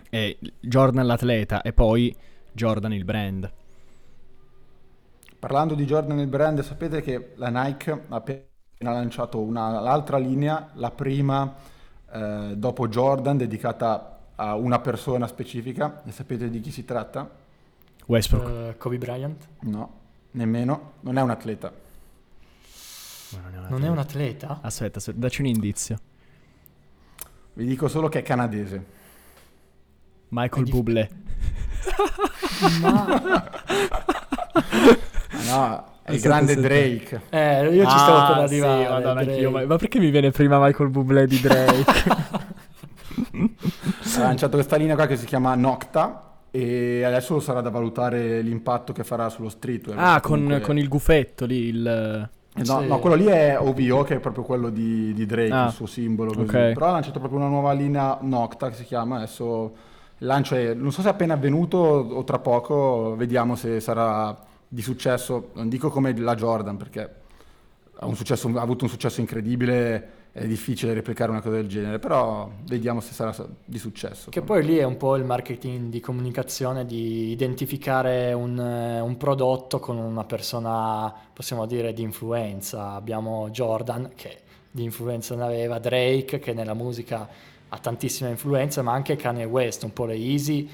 E 0.10 0.38
Jordan 0.60 1.06
l'atleta 1.06 1.62
e 1.62 1.74
poi 1.74 2.16
Jordan 2.52 2.94
il 2.94 3.06
brand. 3.06 3.52
Parlando 5.40 5.74
di 5.74 5.86
Jordan 5.86 6.20
il 6.20 6.28
brand, 6.28 6.62
sapete 6.62 7.02
che 7.02 7.34
la 7.36 7.50
Nike 7.50 7.92
ha 7.92 8.16
appena 8.16 8.46
lanciato 8.80 9.40
una- 9.42 9.80
l'altra 9.80 10.18
linea, 10.18 10.70
la 10.74 10.92
prima 10.92 11.56
eh, 12.14 12.54
dopo 12.58 12.88
Jordan, 12.90 13.38
dedicata 13.38 14.20
a 14.36 14.56
una 14.56 14.80
persona 14.80 15.28
specifica. 15.28 16.04
E 16.06 16.12
sapete 16.12 16.50
di 16.50 16.60
chi 16.60 16.70
si 16.72 16.84
tratta? 16.86 17.30
Westbrook. 18.08 18.54
eh, 18.70 18.76
Kobe 18.78 18.98
Bryant 18.98 19.48
No, 19.62 20.00
nemmeno. 20.32 20.94
Non 21.02 21.18
è 21.18 21.22
un 21.22 21.30
atleta. 21.30 21.72
Ma 23.30 23.40
non 23.42 23.54
è 23.56 23.58
un 23.58 23.66
non 23.68 23.84
è 23.84 23.88
un 23.90 23.98
atleta. 23.98 23.98
atleta? 23.98 24.62
Aspetta, 24.62 25.00
aspetta, 25.00 25.18
dacci 25.20 25.42
un 25.42 25.48
indizio. 25.48 26.00
Vi 27.54 27.66
dico 27.66 27.88
solo 27.88 28.08
che 28.10 28.20
è 28.20 28.24
canadese. 28.24 29.00
Michael 30.32 30.64
dif- 30.64 30.74
Bublé. 30.76 31.10
Ah, 32.84 33.22
no, 35.50 35.86
è 36.04 36.12
il 36.14 36.20
grande. 36.22 36.56
Drake. 36.56 37.22
Eh, 37.30 37.68
io 37.74 37.86
ci 37.86 37.98
stavo 37.98 38.28
per 38.28 38.38
Ah, 38.38 38.44
arrivare. 38.44 38.84
Sì, 38.86 38.90
madonna, 38.92 39.14
Drake. 39.14 39.32
anch'io, 39.32 39.52
ma, 39.52 39.66
ma 39.66 39.76
perché 39.78 40.00
mi 40.00 40.10
viene 40.10 40.32
prima 40.32 40.64
Michael 40.64 40.90
Bublé 40.90 41.28
di 41.28 41.40
Drake? 41.40 42.20
Ha 44.14 44.20
lanciato 44.24 44.56
questa 44.56 44.76
linea 44.76 44.96
qua 44.96 45.06
che 45.06 45.16
si 45.16 45.26
chiama 45.26 45.56
Nocta 45.56 46.34
e 46.52 47.04
adesso 47.04 47.40
sarà 47.40 47.62
da 47.62 47.70
valutare 47.70 48.42
l'impatto 48.42 48.92
che 48.94 49.04
farà 49.04 49.30
sullo 49.30 49.50
streetwear. 49.50 49.98
ah, 49.98 50.20
con, 50.20 50.34
Comunque- 50.40 50.60
con 50.62 50.78
il 50.78 50.88
gufetto 50.88 51.46
lì, 51.46 51.68
il... 51.68 51.88
Eh, 51.88 52.40
No, 52.66 52.82
Sì. 52.82 52.88
no, 52.88 53.00
quello 53.00 53.16
lì 53.16 53.26
è 53.28 53.58
OVO, 53.58 54.04
che 54.04 54.16
è 54.16 54.20
proprio 54.20 54.44
quello 54.44 54.70
di, 54.70 55.14
di 55.14 55.26
Drake, 55.26 55.54
Ah, 55.54 55.68
il 55.68 55.72
suo 55.72 55.86
simbolo. 55.86 56.32
Così. 56.34 56.42
ok. 56.42 56.74
Però 56.74 56.88
ha 56.88 56.92
lanciato 56.92 57.20
proprio 57.20 57.40
una 57.40 57.48
nuova 57.48 57.72
linea 57.72 58.18
Nocta 58.22 58.68
che 58.70 58.76
si 58.76 58.84
chiama. 58.84 59.16
Adesso 59.18 59.74
lancio 60.22 60.56
non 60.74 60.92
so 60.92 61.02
se 61.02 61.08
è 61.08 61.12
appena 61.12 61.34
avvenuto 61.34 61.78
o 61.78 62.24
tra 62.24 62.40
poco, 62.40 63.16
vediamo 63.16 63.56
se 63.56 63.80
sarà 63.80 64.38
di 64.68 64.82
successo. 64.82 65.50
Non 65.54 65.70
dico 65.70 65.90
come 65.90 66.18
la 66.18 66.36
Jordan, 66.36 66.78
perché 66.78 67.16
ha, 68.00 68.14
successo- 68.14 68.50
ha 68.56 68.62
avuto 68.62 68.86
un 68.86 68.90
successo 68.90 69.20
incredibile, 69.20 70.20
è 70.32 70.46
difficile 70.48 70.94
replicare 70.94 71.30
una 71.30 71.42
cosa 71.42 71.56
del 71.56 71.68
genere, 71.68 72.00
però 72.00 72.50
vediamo 72.64 73.02
se 73.02 73.14
sarà 73.14 73.36
di 73.66 73.78
successo. 73.78 74.30
Che 74.30 74.42
poi 74.42 74.64
lì 74.64 74.78
è 74.78 74.84
un 74.84 74.96
po' 74.96 75.16
il 75.18 75.26
marketing 75.26 75.90
di 75.90 76.00
comunicazione, 76.00 76.86
di 76.86 77.32
identificare 77.32 78.32
un, 78.32 78.58
eh, 78.58 79.02
un 79.02 79.18
prodotto 79.18 79.80
con 79.80 79.98
una 79.98 80.24
persona, 80.24 81.14
possiamo 81.34 81.66
dire, 81.66 81.94
di 81.94 82.02
influenza. 82.02 82.94
Abbiamo 82.94 83.50
Jordan 83.50 84.12
che 84.16 84.40
di 84.72 84.84
influenza 84.84 85.36
ne 85.36 85.44
aveva, 85.44 85.80
Drake 85.80 86.40
che 86.40 86.54
nella 86.54 86.74
musica 86.74 87.28
ha 87.74 87.78
tantissima 87.78 88.30
influenza, 88.30 88.82
ma 88.82 88.92
anche 88.92 89.16
Kanye 89.16 89.46
West, 89.46 89.84
un 89.84 89.94
po' 89.94 90.06
le 90.06 90.16
Easy 90.16 90.70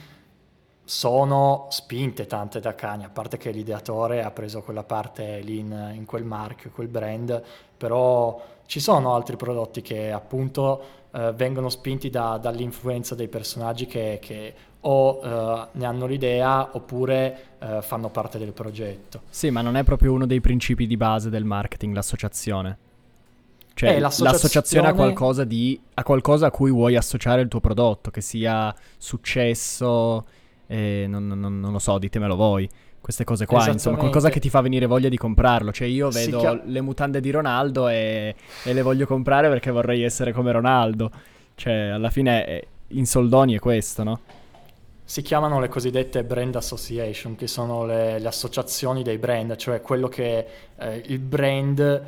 sono 0.84 1.68
spinte 1.70 2.26
tante 2.26 2.60
da 2.60 2.74
Kanye, 2.74 3.06
a 3.06 3.10
parte 3.10 3.38
che 3.38 3.52
l'ideatore 3.52 4.24
ha 4.24 4.32
preso 4.32 4.62
quella 4.62 4.84
parte 4.84 5.42
lì 5.42 5.60
in, 5.60 5.92
in 5.94 6.06
quel 6.06 6.24
marchio, 6.24 6.72
quel 6.72 6.88
brand, 6.88 7.44
però 7.76 8.42
ci 8.66 8.80
sono 8.80 9.14
altri 9.14 9.36
prodotti 9.36 9.82
che 9.82 10.12
appunto 10.12 10.82
eh, 11.12 11.34
vengono 11.34 11.70
spinti 11.70 12.10
da- 12.10 12.38
dall'influenza 12.38 13.16
dei 13.16 13.28
personaggi 13.28 13.86
che, 13.86 14.18
che 14.22 14.54
o 14.80 15.20
eh, 15.22 15.68
ne 15.74 15.86
hanno 15.86 16.06
l'idea 16.06 16.70
oppure 16.76 17.58
eh, 17.60 17.82
fanno 17.82 18.10
parte 18.10 18.40
del 18.40 18.54
progetto. 18.54 19.22
Sì, 19.30 19.50
ma 19.50 19.62
non 19.62 19.76
è 19.76 19.84
proprio 19.84 20.14
uno 20.14 20.26
dei 20.26 20.42
principi 20.42 20.88
di 20.88 20.98
base 20.98 21.30
del 21.30 21.44
marketing, 21.44 21.94
l'associazione. 21.94 22.78
Cioè, 23.78 23.90
Eh, 23.90 24.00
l'associazione, 24.00 24.32
l'associazione- 24.32 24.88
a, 24.88 24.94
qualcosa 24.94 25.44
di, 25.44 25.80
a 25.94 26.02
qualcosa 26.04 26.48
a 26.48 26.52
cui 26.52 26.72
vuoi 26.72 26.96
associare 26.96 27.42
il 27.44 27.48
tuo 27.48 27.60
prodotto, 27.60 28.10
che 28.10 28.22
sia 28.22 28.74
successo, 28.98 30.26
eh, 30.66 31.06
non, 31.08 31.28
non- 31.28 31.60
non 31.60 31.72
lo 31.72 31.78
so, 31.80 32.00
ditemelo 32.00 32.36
voi. 32.36 32.68
Queste 33.00 33.24
cose 33.24 33.46
qua, 33.46 33.70
insomma, 33.70 33.98
qualcosa 33.98 34.30
che 34.30 34.40
ti 34.40 34.50
fa 34.50 34.62
venire 34.62 34.88
voglia 34.88 35.10
di 35.10 35.16
comprarlo. 35.18 35.72
Cioè, 35.72 35.88
io 35.88 36.10
vedo 36.10 36.40
chia- 36.40 36.60
le 36.66 36.82
mutande 36.82 37.22
di 37.22 37.30
Ronaldo 37.30 37.88
e, 37.88 38.36
e 38.64 38.74
le 38.74 38.82
voglio 38.82 39.06
comprare 39.06 39.48
perché 39.48 39.70
vorrei 39.72 40.02
essere 40.04 40.34
come 40.34 40.52
Ronaldo. 40.52 41.12
Cioè, 41.54 41.74
alla 41.74 42.10
fine, 42.10 42.48
eh, 42.48 42.68
in 42.90 43.06
soldoni 43.06 43.54
è 43.54 43.60
questo, 43.60 44.04
no? 44.04 44.20
Si 45.06 45.22
chiamano 45.22 45.60
le 45.62 45.70
cosiddette 45.70 46.24
brand 46.24 46.56
association, 46.56 47.36
che 47.36 47.48
sono 47.48 47.86
le, 47.86 48.20
le 48.20 48.28
associazioni 48.28 49.04
dei 49.04 49.20
brand, 49.20 49.56
cioè 49.56 49.80
quello 49.82 50.10
che 50.10 50.46
eh, 50.78 51.04
il 51.06 51.20
brand 51.20 52.04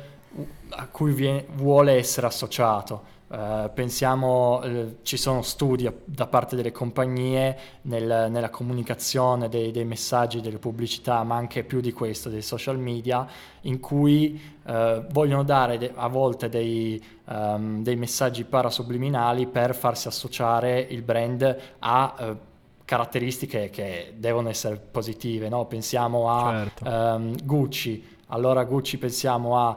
a 0.70 0.86
cui 0.86 1.12
vie- 1.12 1.46
vuole 1.54 1.92
essere 1.94 2.26
associato. 2.26 3.18
Eh, 3.32 3.70
pensiamo, 3.72 4.60
eh, 4.62 4.96
ci 5.02 5.16
sono 5.16 5.42
studi 5.42 5.86
a- 5.86 5.92
da 6.04 6.26
parte 6.26 6.56
delle 6.56 6.72
compagnie 6.72 7.56
nel- 7.82 8.26
nella 8.28 8.50
comunicazione 8.50 9.48
dei, 9.48 9.70
dei 9.70 9.84
messaggi, 9.84 10.40
delle 10.40 10.58
pubblicità, 10.58 11.22
ma 11.22 11.36
anche 11.36 11.62
più 11.62 11.80
di 11.80 11.92
questo, 11.92 12.28
dei 12.28 12.42
social 12.42 12.76
media, 12.78 13.26
in 13.62 13.78
cui 13.78 14.58
eh, 14.66 15.04
vogliono 15.10 15.42
dare 15.42 15.78
de- 15.78 15.92
a 15.94 16.06
volte 16.08 16.48
dei, 16.48 17.00
ehm, 17.28 17.82
dei 17.82 17.96
messaggi 17.96 18.44
parasubliminali 18.44 19.46
per 19.46 19.74
farsi 19.74 20.06
associare 20.08 20.80
il 20.90 21.02
brand 21.02 21.56
a 21.80 22.36
caratteristiche 22.84 23.70
che 23.70 24.14
devono 24.16 24.48
essere 24.48 24.76
positive, 24.76 25.48
no? 25.48 25.66
Pensiamo 25.66 26.28
a 26.30 26.50
Certo. 26.50 26.84
ehm, 26.84 27.44
Gucci, 27.44 28.04
allora 28.30 28.64
Gucci 28.64 28.98
pensiamo 28.98 29.56
a 29.58 29.76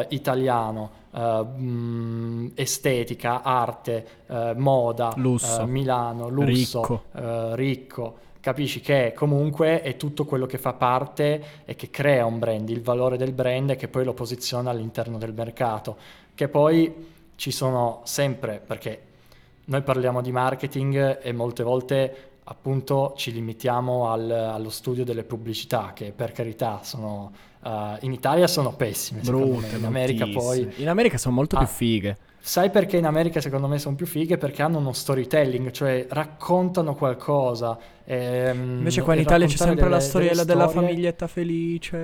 eh, 0.00 0.06
italiano, 0.10 0.90
eh, 1.12 1.42
mh, 1.42 2.52
estetica, 2.54 3.42
arte, 3.42 4.06
eh, 4.26 4.54
moda, 4.56 5.12
Lusso. 5.16 5.62
eh, 5.62 5.66
Milano, 5.66 6.28
lusso, 6.28 6.80
Ricco. 6.80 7.02
eh, 7.14 7.56
ricco. 7.56 8.16
Capisci 8.40 8.80
che 8.80 9.12
comunque 9.16 9.82
è 9.82 9.96
tutto 9.96 10.24
quello 10.24 10.46
che 10.46 10.58
fa 10.58 10.72
parte 10.72 11.62
e 11.64 11.74
che 11.74 11.90
crea 11.90 12.24
un 12.26 12.38
brand, 12.38 12.68
il 12.68 12.80
valore 12.80 13.16
del 13.16 13.32
brand 13.32 13.70
e 13.70 13.76
che 13.76 13.88
poi 13.88 14.04
lo 14.04 14.14
posiziona 14.14 14.70
all'interno 14.70 15.18
del 15.18 15.32
mercato. 15.34 15.96
Che 16.32 16.46
poi 16.48 17.14
ci 17.34 17.50
sono 17.50 18.02
sempre, 18.04 18.62
perché 18.64 19.00
noi 19.64 19.82
parliamo 19.82 20.20
di 20.22 20.30
marketing 20.30 21.18
e 21.22 21.32
molte 21.32 21.64
volte 21.64 22.16
appunto 22.44 23.14
ci 23.16 23.32
limitiamo 23.32 24.12
al- 24.12 24.30
allo 24.30 24.70
studio 24.70 25.02
delle 25.04 25.24
pubblicità 25.24 25.90
che 25.92 26.12
per 26.14 26.30
carità 26.30 26.80
sono 26.84 27.32
eh, 27.66 27.96
in 28.06 28.12
Italia 28.12 28.46
sono 28.46 28.72
pessime 28.72 29.20
Brutte, 29.22 29.76
in 29.76 29.84
America 29.84 30.26
poi. 30.26 30.72
In 30.76 30.88
America 30.88 31.18
sono 31.18 31.34
molto 31.34 31.56
Ah. 31.56 31.60
più 31.60 31.68
fighe. 31.68 32.16
Sai 32.38 32.70
perché 32.70 32.96
in 32.96 33.06
America 33.06 33.40
secondo 33.40 33.66
me 33.66 33.78
sono 33.78 33.96
più 33.96 34.06
fighe? 34.06 34.38
Perché 34.38 34.62
hanno 34.62 34.78
uno 34.78 34.92
storytelling, 34.92 35.72
cioè 35.72 36.06
raccontano 36.08 36.94
qualcosa. 36.94 37.76
Ehm, 38.08 38.78
Invece 38.78 39.02
qua 39.02 39.14
in 39.14 39.20
Italia 39.20 39.48
c'è 39.48 39.56
sempre 39.56 39.82
delle, 39.82 39.88
la 39.90 40.00
storiella 40.00 40.44
della 40.44 40.68
famiglietta 40.68 41.26
felice. 41.26 41.96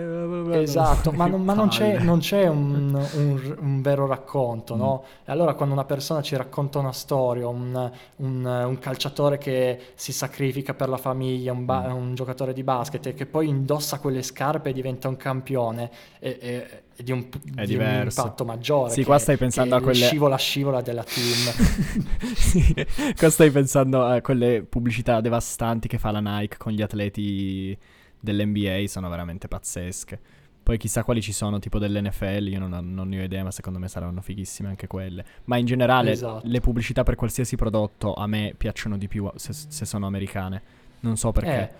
Esatto, 0.53 1.13
ma, 1.13 1.27
non, 1.27 1.43
ma 1.43 1.55
non, 1.55 1.69
c'è, 1.69 2.01
non 2.01 2.19
c'è 2.19 2.49
un, 2.49 2.93
un, 3.15 3.57
un, 3.61 3.83
vero 3.83 4.07
racconto, 4.07 4.75
no? 4.75 5.05
E 5.25 5.31
allora 5.31 5.55
quando 5.55 5.75
una 5.75 5.85
persona 5.85 6.21
ci 6.21 6.35
racconta 6.35 6.81
una 6.81 6.93
storia, 6.93 7.47
un, 7.47 7.91
un 8.17 8.77
calciatore 8.81 9.39
che 9.39 9.79
si 9.95 10.13
sacrifica 10.13 10.75
per 10.75 10.89
la 10.89 10.97
famiglia, 10.97 11.55
ba- 11.55 11.89
mm. 11.89 11.95
un, 11.95 12.15
giocatore 12.17 12.53
di 12.53 12.65
basket 12.65 13.07
e 13.07 13.15
che 13.15 13.27
poi 13.27 13.49
indossa 13.49 14.01
quelle 14.01 14.23
scarpe 14.23 14.71
e 14.71 14.73
diventa 14.73 15.07
un 15.07 15.17
campione, 15.17 15.89
e, 16.19 16.39
e, 16.41 16.83
di, 17.03 17.13
un, 17.13 17.29
è 17.55 17.65
di 17.65 17.77
un 17.77 18.01
impatto 18.03 18.45
maggiore. 18.45 18.93
Sì, 18.93 19.05
qua 19.05 19.19
stai 19.19 19.37
pensando 19.37 19.77
a 19.77 19.81
quelle... 19.81 20.07
Scivola 20.07 20.37
scivola 20.37 20.81
della 20.81 21.05
team. 21.05 22.35
sì, 22.35 22.75
qua 23.17 23.31
stai 23.31 23.51
pensando 23.51 24.05
a 24.05 24.21
quelle 24.21 24.63
pubblicità 24.63 25.21
devastanti 25.21 25.89
che 25.93 25.99
fa 25.99 26.11
la 26.11 26.21
Nike 26.21 26.57
con 26.57 26.73
gli 26.73 26.81
atleti 26.81 27.77
dell'NBA, 28.19 28.87
sono 28.87 29.11
veramente 29.11 29.47
pazzesche. 29.47 30.19
Poi 30.63 30.79
chissà 30.79 31.05
quali 31.05 31.21
ci 31.21 31.33
sono, 31.33 31.59
tipo 31.59 31.79
dell'NFL, 31.79 32.49
io 32.49 32.67
non, 32.67 32.95
non 32.95 33.09
ne 33.09 33.21
ho 33.21 33.25
idea, 33.25 33.43
ma 33.43 33.51
secondo 33.51 33.79
me 33.79 33.89
saranno 33.89 34.23
fighissime 34.23 34.71
anche 34.71 34.87
quelle. 34.87 35.23
Ma 35.45 35.59
in 35.59 35.67
generale 35.67 36.13
esatto. 36.13 36.47
le 36.47 36.61
pubblicità 36.61 37.03
per 37.03 37.17
qualsiasi 37.17 37.57
prodotto 37.57 38.15
a 38.15 38.27
me 38.27 38.55
piacciono 38.57 38.97
di 38.97 39.07
più 39.07 39.31
se, 39.35 39.53
se 39.53 39.85
sono 39.85 40.07
americane. 40.07 40.63
Non 41.01 41.19
so 41.19 41.31
perché. 41.31 41.61
Eh, 41.61 41.71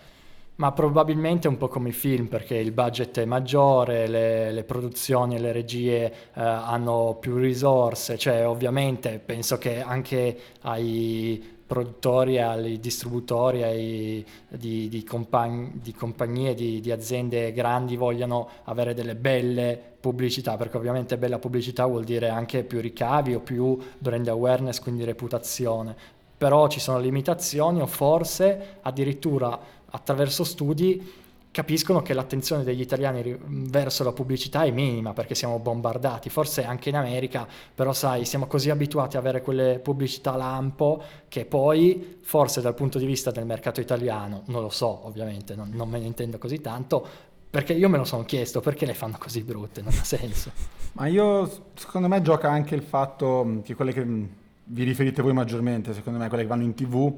ma 0.57 0.73
probabilmente 0.73 1.47
è 1.49 1.51
un 1.51 1.57
po' 1.57 1.69
come 1.69 1.89
i 1.89 1.93
film, 1.93 2.27
perché 2.27 2.57
il 2.57 2.73
budget 2.73 3.19
è 3.21 3.25
maggiore, 3.25 4.07
le, 4.09 4.53
le 4.53 4.65
produzioni 4.65 5.37
e 5.37 5.39
le 5.39 5.53
regie 5.53 6.05
eh, 6.05 6.13
hanno 6.35 7.17
più 7.19 7.37
risorse, 7.37 8.19
cioè 8.19 8.47
ovviamente 8.47 9.23
penso 9.25 9.57
che 9.57 9.81
anche 9.81 10.39
ai 10.63 11.61
produttori, 11.73 12.39
ai 12.39 12.79
distributori, 12.79 13.63
ai, 13.63 14.27
di, 14.47 14.91
di, 14.91 15.03
compagn- 15.05 15.81
di, 15.81 15.95
compagnie, 15.95 16.53
di, 16.55 16.83
di, 16.83 16.93
aziende 16.93 17.51
grandi 17.53 17.97
vogliano 17.97 18.47
avere 18.65 18.93
delle 18.93 19.15
belle 19.15 19.81
pubblicità, 19.99 20.59
perché 20.59 20.77
ovviamente 20.77 21.17
bella 21.17 21.39
pubblicità 21.39 21.87
vuol 21.87 22.05
dire 22.05 22.29
anche 22.29 22.63
più 22.63 22.79
ricavi 22.79 23.35
o 23.35 23.41
più 23.41 23.79
brand 23.97 24.29
awareness, 24.29 24.81
quindi 24.81 25.05
reputazione. 25.05 25.97
Però 26.37 26.69
ci 26.69 26.79
sono 26.79 26.99
limitazioni 26.99 27.81
o 27.81 27.87
forse 27.87 28.77
addirittura 28.83 29.59
attraverso 29.87 30.45
studi 30.45 31.21
capiscono 31.53 32.01
che 32.01 32.15
l'attenzione 32.15 32.65
degli 32.65 32.81
italiani 32.81 33.39
verso 33.47 34.03
la 34.03 34.13
pubblicità 34.13 34.65
è 34.65 34.71
minima 34.71 35.13
perché 35.13 35.35
siamo 35.35 35.59
bombardati, 35.59 36.31
forse 36.31 36.65
anche 36.65 36.89
in 36.89 36.97
America, 36.97 37.47
però 37.75 37.93
sai, 37.93 38.25
siamo 38.25 38.47
così 38.47 38.71
abituati 38.71 39.17
ad 39.17 39.23
avere 39.23 39.43
quelle 39.43 39.79
pubblicità 39.79 40.35
lampo 40.35 41.03
che 41.29 41.45
poi 41.45 42.19
forse 42.23 42.63
dal 42.63 42.75
punto 42.75 42.99
di 42.99 43.05
vista 43.05 43.31
del 43.31 43.45
mercato 43.45 43.81
italiano, 43.81 44.43
non 44.47 44.63
lo 44.63 44.71
so 44.71 45.07
ovviamente, 45.07 45.55
non, 45.55 45.71
non 45.73 45.91
me 45.91 45.99
ne 45.99 46.07
intendo 46.07 46.39
così 46.39 46.61
tanto, 46.63 47.07
perché 47.51 47.75
io 47.75 47.91
me 47.91 47.99
lo 47.99 48.05
sono 48.05 48.25
chiesto, 48.25 48.61
perché 48.61 48.87
le 48.87 48.95
fanno 48.95 49.17
così 49.19 49.43
brutte? 49.43 49.83
Non 49.83 49.93
ha 49.93 50.05
senso. 50.05 50.51
Ma 50.95 51.07
io, 51.07 51.67
secondo 51.75 52.09
me 52.09 52.23
gioca 52.23 52.51
anche 52.51 52.75
il 52.75 52.83
fatto 52.83 53.61
che 53.63 53.75
quelle 53.75 53.93
che 53.93 54.03
vi 54.05 54.85
riferite 54.85 55.21
voi 55.21 55.35
maggiormente, 55.35 55.93
secondo 55.93 56.19
me 56.19 56.29
quelle 56.29 56.45
che 56.45 56.49
vanno 56.49 56.63
in 56.63 56.73
tv, 56.73 57.15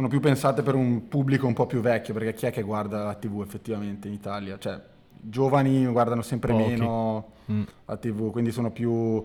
sono 0.00 0.08
più 0.08 0.20
pensate 0.20 0.62
per 0.62 0.74
un 0.74 1.08
pubblico 1.08 1.46
un 1.46 1.52
po' 1.52 1.66
più 1.66 1.80
vecchio, 1.80 2.14
perché 2.14 2.32
chi 2.32 2.46
è 2.46 2.50
che 2.50 2.62
guarda 2.62 3.04
la 3.04 3.14
TV 3.14 3.42
effettivamente 3.42 4.08
in 4.08 4.14
Italia? 4.14 4.58
Cioè, 4.58 4.72
i 4.72 5.28
giovani 5.28 5.84
guardano 5.88 6.22
sempre 6.22 6.52
Pochi. 6.52 6.70
meno 6.70 7.32
mm. 7.52 7.62
la 7.84 7.96
TV, 7.98 8.30
quindi 8.30 8.50
sono 8.50 8.70
più 8.70 9.22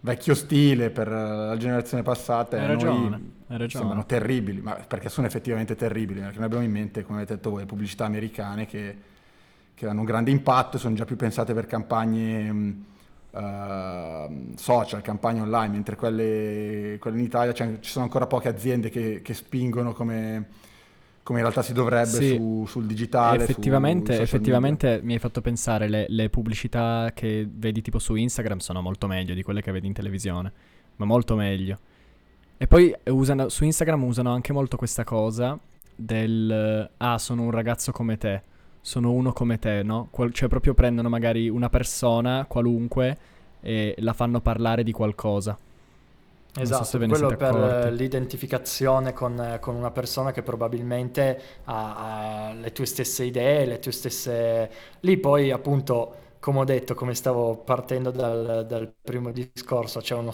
vecchio 0.00 0.34
stile 0.34 0.88
per 0.88 1.08
la 1.08 1.56
generazione 1.58 2.02
passata. 2.02 2.58
Hai 2.58 2.66
ragione, 2.66 3.16
hai 3.48 3.58
ragione. 3.58 3.68
Sembrano 3.68 4.06
terribili, 4.06 4.62
ma 4.62 4.72
perché 4.88 5.10
sono 5.10 5.26
effettivamente 5.26 5.74
terribili, 5.74 6.20
perché 6.20 6.36
noi 6.36 6.46
abbiamo 6.46 6.64
in 6.64 6.72
mente, 6.72 7.02
come 7.02 7.18
avete 7.18 7.34
detto 7.34 7.50
voi, 7.50 7.66
pubblicità 7.66 8.06
americane 8.06 8.64
che, 8.64 8.96
che 9.74 9.86
hanno 9.86 10.00
un 10.00 10.06
grande 10.06 10.30
impatto, 10.30 10.78
sono 10.78 10.94
già 10.94 11.04
più 11.04 11.16
pensate 11.16 11.52
per 11.52 11.66
campagne 11.66 12.52
mm, 12.52 12.70
uh, 13.36 14.54
social, 14.56 15.02
campagne 15.02 15.40
online, 15.40 15.72
mentre 15.72 15.96
quelle, 15.96 16.96
quelle 16.98 17.18
in 17.18 17.24
Italia 17.24 17.52
cioè, 17.52 17.78
ci 17.80 17.90
sono 17.90 18.04
ancora 18.04 18.26
poche 18.26 18.48
aziende 18.48 18.88
che, 18.88 19.20
che 19.22 19.34
spingono 19.34 19.92
come, 19.92 20.46
come, 21.22 21.38
in 21.38 21.44
realtà 21.44 21.62
si 21.62 21.72
dovrebbe 21.72 22.06
sì. 22.06 22.34
su, 22.34 22.64
sul 22.66 22.86
digitale. 22.86 23.42
Effettivamente, 23.42 24.20
effettivamente 24.20 25.00
mi 25.02 25.12
hai 25.14 25.18
fatto 25.18 25.40
pensare, 25.40 25.88
le, 25.88 26.06
le 26.08 26.30
pubblicità 26.30 27.10
che 27.14 27.46
vedi 27.50 27.82
tipo 27.82 27.98
su 27.98 28.14
Instagram 28.14 28.58
sono 28.58 28.80
molto 28.80 29.06
meglio 29.06 29.34
di 29.34 29.42
quelle 29.42 29.60
che 29.60 29.72
vedi 29.72 29.86
in 29.86 29.92
televisione, 29.92 30.52
ma 30.96 31.04
molto 31.04 31.36
meglio. 31.36 31.78
E 32.56 32.66
poi 32.66 32.94
usano, 33.04 33.50
su 33.50 33.64
Instagram 33.64 34.02
usano 34.02 34.32
anche 34.32 34.52
molto 34.52 34.76
questa 34.78 35.04
cosa 35.04 35.58
del 35.94 36.90
ah 36.96 37.18
sono 37.18 37.42
un 37.42 37.50
ragazzo 37.50 37.90
come 37.92 38.16
te 38.16 38.42
sono 38.86 39.10
uno 39.10 39.32
come 39.32 39.58
te, 39.58 39.82
no? 39.82 40.06
Qual- 40.12 40.32
cioè 40.32 40.48
proprio 40.48 40.72
prendono 40.72 41.08
magari 41.08 41.48
una 41.48 41.68
persona 41.68 42.46
qualunque 42.46 43.18
e 43.60 43.96
la 43.98 44.12
fanno 44.12 44.40
parlare 44.40 44.84
di 44.84 44.92
qualcosa. 44.92 45.58
Non 46.54 46.64
esatto, 46.64 46.84
so 46.84 46.98
quello 46.98 47.34
per 47.34 47.42
accorti. 47.42 47.96
l'identificazione 47.96 49.12
con, 49.12 49.58
con, 49.60 49.74
una 49.74 49.90
persona 49.90 50.30
che 50.30 50.42
probabilmente 50.42 51.42
ha, 51.64 52.50
ha, 52.50 52.52
le 52.52 52.70
tue 52.70 52.86
stesse 52.86 53.24
idee, 53.24 53.66
le 53.66 53.80
tue 53.80 53.90
stesse... 53.90 54.70
Lì 55.00 55.16
poi 55.18 55.50
appunto, 55.50 56.14
come 56.38 56.60
ho 56.60 56.64
detto, 56.64 56.94
come 56.94 57.16
stavo 57.16 57.56
partendo 57.56 58.12
dal, 58.12 58.66
dal 58.68 58.94
primo 59.02 59.32
discorso, 59.32 59.98
c'è 59.98 60.14
uno 60.14 60.32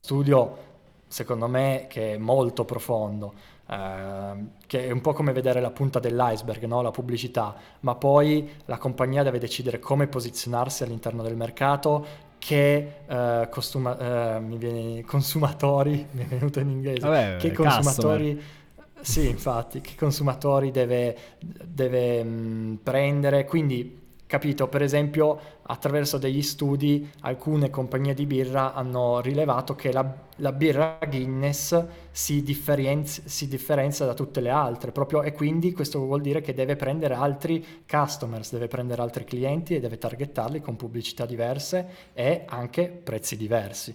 studio 0.00 0.70
secondo 1.06 1.46
me 1.46 1.86
che 1.88 2.14
è 2.14 2.18
molto 2.18 2.64
profondo 2.64 3.32
Ehm, 3.72 4.50
che 4.66 4.86
è 4.86 4.90
un 4.90 5.00
po' 5.00 5.14
come 5.14 5.32
vedere 5.32 5.60
la 5.60 5.70
punta 5.70 5.98
dell'iceberg, 5.98 6.64
no? 6.64 6.82
la 6.82 6.90
pubblicità, 6.90 7.54
ma 7.80 7.94
poi 7.94 8.48
la 8.66 8.76
compagnia 8.76 9.22
deve 9.22 9.38
decidere 9.38 9.78
come 9.78 10.06
posizionarsi 10.08 10.82
all'interno 10.82 11.22
del 11.22 11.36
mercato, 11.36 12.30
che 12.38 12.96
uh, 13.06 13.48
costuma- 13.48 14.36
uh, 14.36 14.56
viene, 14.56 15.02
consumatori, 15.04 16.06
mi 16.12 16.24
è 16.24 16.26
venuto 16.26 16.60
in 16.60 16.68
inglese, 16.70 17.06
Vabbè, 17.06 17.36
che 17.36 17.52
consumatori... 17.52 18.34
Customer. 18.34 18.60
Sì, 19.02 19.28
infatti, 19.28 19.80
che 19.80 19.94
consumatori 19.96 20.70
deve, 20.70 21.16
deve 21.40 22.22
mh, 22.22 22.78
prendere, 22.84 23.44
quindi 23.44 24.01
capito? 24.32 24.66
Per 24.66 24.80
esempio, 24.80 25.38
attraverso 25.64 26.16
degli 26.16 26.40
studi, 26.40 27.06
alcune 27.20 27.68
compagnie 27.68 28.14
di 28.14 28.24
birra 28.24 28.72
hanno 28.72 29.20
rilevato 29.20 29.74
che 29.74 29.92
la, 29.92 30.10
la 30.36 30.52
birra 30.52 30.98
Guinness 31.06 31.84
si, 32.10 32.42
differenzi, 32.42 33.24
si, 33.26 33.46
differenzia 33.46 34.06
da 34.06 34.14
tutte 34.14 34.40
le 34.40 34.48
altre, 34.48 34.90
proprio, 34.90 35.22
e 35.22 35.32
quindi 35.32 35.72
questo 35.72 35.98
vuol 35.98 36.22
dire 36.22 36.40
che 36.40 36.54
deve 36.54 36.76
prendere 36.76 37.12
altri 37.12 37.62
customers, 37.86 38.52
deve 38.52 38.68
prendere 38.68 39.02
altri 39.02 39.24
clienti 39.24 39.74
e 39.74 39.80
deve 39.80 39.98
targettarli 39.98 40.62
con 40.62 40.76
pubblicità 40.76 41.26
diverse 41.26 41.86
e 42.14 42.44
anche 42.46 42.88
prezzi 42.88 43.36
diversi. 43.36 43.94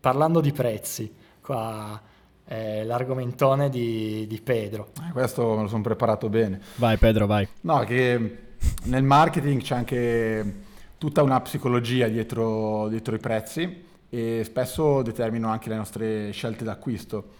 Parlando 0.00 0.40
di 0.40 0.50
prezzi, 0.50 1.14
qua 1.40 2.02
è 2.42 2.82
l'argomentone 2.82 3.68
di, 3.68 4.26
di 4.26 4.40
Pedro. 4.40 4.88
Eh, 5.08 5.12
questo 5.12 5.54
me 5.54 5.62
lo 5.62 5.68
sono 5.68 5.82
preparato 5.82 6.28
bene. 6.28 6.60
Vai 6.74 6.96
Pedro, 6.96 7.28
vai. 7.28 7.46
No, 7.60 7.78
che 7.84 8.48
nel 8.84 9.02
marketing 9.02 9.60
c'è 9.60 9.74
anche 9.74 10.54
tutta 10.98 11.22
una 11.22 11.40
psicologia 11.40 12.08
dietro, 12.08 12.88
dietro 12.88 13.14
i 13.14 13.18
prezzi 13.18 13.84
e 14.08 14.42
spesso 14.44 15.02
determinano 15.02 15.52
anche 15.52 15.68
le 15.68 15.76
nostre 15.76 16.30
scelte 16.32 16.64
d'acquisto. 16.64 17.38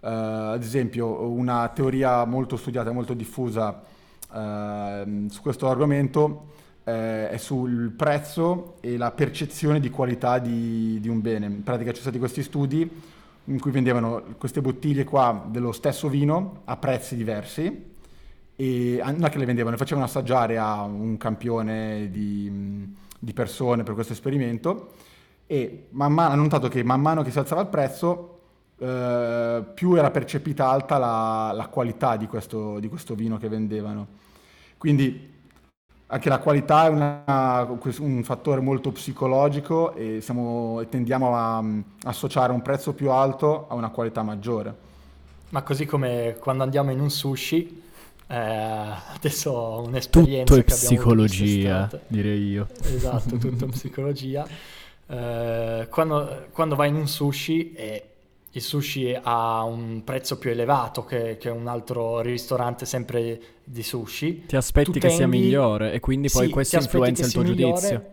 Uh, 0.00 0.54
ad 0.54 0.62
esempio, 0.62 1.28
una 1.28 1.68
teoria 1.68 2.24
molto 2.24 2.56
studiata 2.56 2.90
e 2.90 2.92
molto 2.92 3.14
diffusa 3.14 3.82
uh, 4.30 5.28
su 5.28 5.40
questo 5.42 5.68
argomento 5.68 6.22
uh, 6.84 6.90
è 6.90 7.36
sul 7.36 7.90
prezzo 7.90 8.76
e 8.80 8.96
la 8.96 9.10
percezione 9.10 9.80
di 9.80 9.90
qualità 9.90 10.38
di, 10.38 10.98
di, 11.00 11.08
un 11.08 11.20
bene. 11.20 11.46
In 11.46 11.62
pratica 11.62 11.90
ci 11.90 12.00
sono 12.00 12.10
stati 12.10 12.18
questi 12.18 12.42
studi 12.42 12.88
in 13.44 13.58
cui 13.58 13.70
vendevano 13.70 14.22
queste 14.38 14.60
bottiglie 14.60 15.04
qua 15.04 15.46
dello 15.48 15.72
stesso 15.72 16.08
vino 16.08 16.62
a 16.64 16.76
prezzi 16.76 17.16
diversi 17.16 17.88
e 18.60 19.00
non 19.02 19.24
è 19.24 19.30
che 19.30 19.38
le 19.38 19.46
vendevano, 19.46 19.70
le 19.70 19.78
facevano 19.78 20.04
assaggiare 20.04 20.58
a 20.58 20.82
un 20.82 21.16
campione 21.16 22.10
di, 22.10 22.94
di 23.18 23.32
persone 23.32 23.84
per 23.84 23.94
questo 23.94 24.12
esperimento 24.12 24.92
e 25.46 25.86
man 25.92 26.12
mano, 26.12 26.34
hanno 26.34 26.42
notato 26.42 26.68
che 26.68 26.84
man 26.84 27.00
mano 27.00 27.22
che 27.22 27.30
si 27.30 27.38
alzava 27.38 27.62
il 27.62 27.68
prezzo 27.68 28.40
eh, 28.76 29.64
più 29.72 29.94
era 29.94 30.10
percepita 30.10 30.68
alta 30.68 30.98
la, 30.98 31.52
la 31.54 31.68
qualità 31.68 32.18
di 32.18 32.26
questo, 32.26 32.78
di 32.80 32.90
questo, 32.90 33.14
vino 33.14 33.38
che 33.38 33.48
vendevano. 33.48 34.06
Quindi 34.76 35.38
anche 36.08 36.28
la 36.28 36.38
qualità 36.38 36.84
è 36.84 36.88
una, 36.90 37.66
un 38.00 38.22
fattore 38.22 38.60
molto 38.60 38.92
psicologico 38.92 39.94
e, 39.94 40.20
siamo, 40.20 40.84
tendiamo 40.90 41.34
a, 41.34 41.56
a 41.56 41.64
associare 42.04 42.52
un 42.52 42.60
prezzo 42.60 42.92
più 42.92 43.10
alto 43.10 43.68
a 43.68 43.74
una 43.74 43.88
qualità 43.88 44.22
maggiore. 44.22 44.88
Ma 45.48 45.62
così 45.62 45.86
come 45.86 46.36
quando 46.38 46.62
andiamo 46.62 46.90
in 46.90 47.00
un 47.00 47.08
sushi 47.08 47.88
eh, 48.30 48.94
adesso 49.16 49.50
ho 49.50 49.82
un'esperienza 49.82 50.54
tutto 50.54 50.64
è 50.64 50.72
psicologia, 50.72 51.90
direi 52.06 52.46
io. 52.46 52.68
Esatto, 52.84 53.36
tutto 53.36 53.66
psicologia. 53.66 54.46
eh, 55.08 55.88
quando, 55.90 56.46
quando, 56.52 56.76
vai 56.76 56.90
in 56.90 56.94
un 56.94 57.08
sushi 57.08 57.72
e 57.72 58.04
il 58.52 58.62
sushi 58.62 59.18
ha 59.20 59.64
un 59.64 60.02
prezzo 60.04 60.38
più 60.38 60.50
elevato 60.50 61.04
che, 61.04 61.38
che 61.38 61.48
un 61.48 61.66
altro 61.66 62.20
ristorante 62.20 62.86
sempre 62.86 63.40
di 63.64 63.82
sushi. 63.82 64.46
Ti 64.46 64.54
aspetti 64.54 64.92
che 64.92 65.00
tendi... 65.00 65.16
sia 65.16 65.26
migliore 65.26 65.92
e 65.92 65.98
quindi 65.98 66.30
poi 66.30 66.46
sì, 66.46 66.52
questo 66.52 66.76
influenza 66.76 67.26
il 67.26 67.32
tuo 67.32 67.42
migliore. 67.42 67.72
giudizio. 67.72 68.04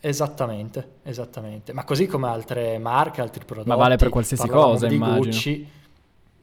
Esattamente, 0.00 0.88
esattamente. 1.02 1.72
Ma 1.72 1.84
così 1.84 2.06
come 2.06 2.28
altre 2.28 2.76
marche, 2.76 3.22
altri 3.22 3.42
prodotti. 3.46 3.70
Ma 3.70 3.76
vale 3.76 3.96
per 3.96 4.10
qualsiasi 4.10 4.48
cosa, 4.48 4.86
immagino. 4.86 5.16
Gucci. 5.16 5.68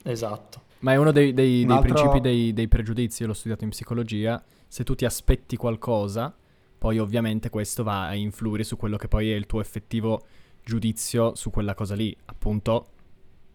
Esatto. 0.02 0.63
Ma 0.84 0.92
è 0.92 0.98
uno 0.98 1.12
dei, 1.14 1.34
dei, 1.34 1.66
dei 1.66 1.76
altro... 1.76 1.94
principi 1.94 2.20
dei, 2.20 2.52
dei 2.52 2.68
pregiudizi, 2.68 3.24
l'ho 3.24 3.34
studiato 3.34 3.64
in 3.64 3.70
psicologia. 3.70 4.44
Se 4.68 4.84
tu 4.84 4.96
ti 4.96 5.06
aspetti 5.06 5.56
qualcosa, 5.56 6.36
poi 6.78 7.00
ovviamente 7.00 7.50
questo 7.50 7.84
va 7.84 8.08
a 8.08 8.16
influire 8.16 8.66
su 8.66 8.76
quello 8.76 8.98
che 8.98 9.08
poi 9.08 9.32
è 9.32 9.36
il 9.36 9.46
tuo 9.46 9.62
effettivo 9.62 10.26
giudizio 10.62 11.36
su 11.36 11.52
quella 11.52 11.74
cosa 11.74 11.96
lì. 11.96 12.16
Appunto, 12.26 12.88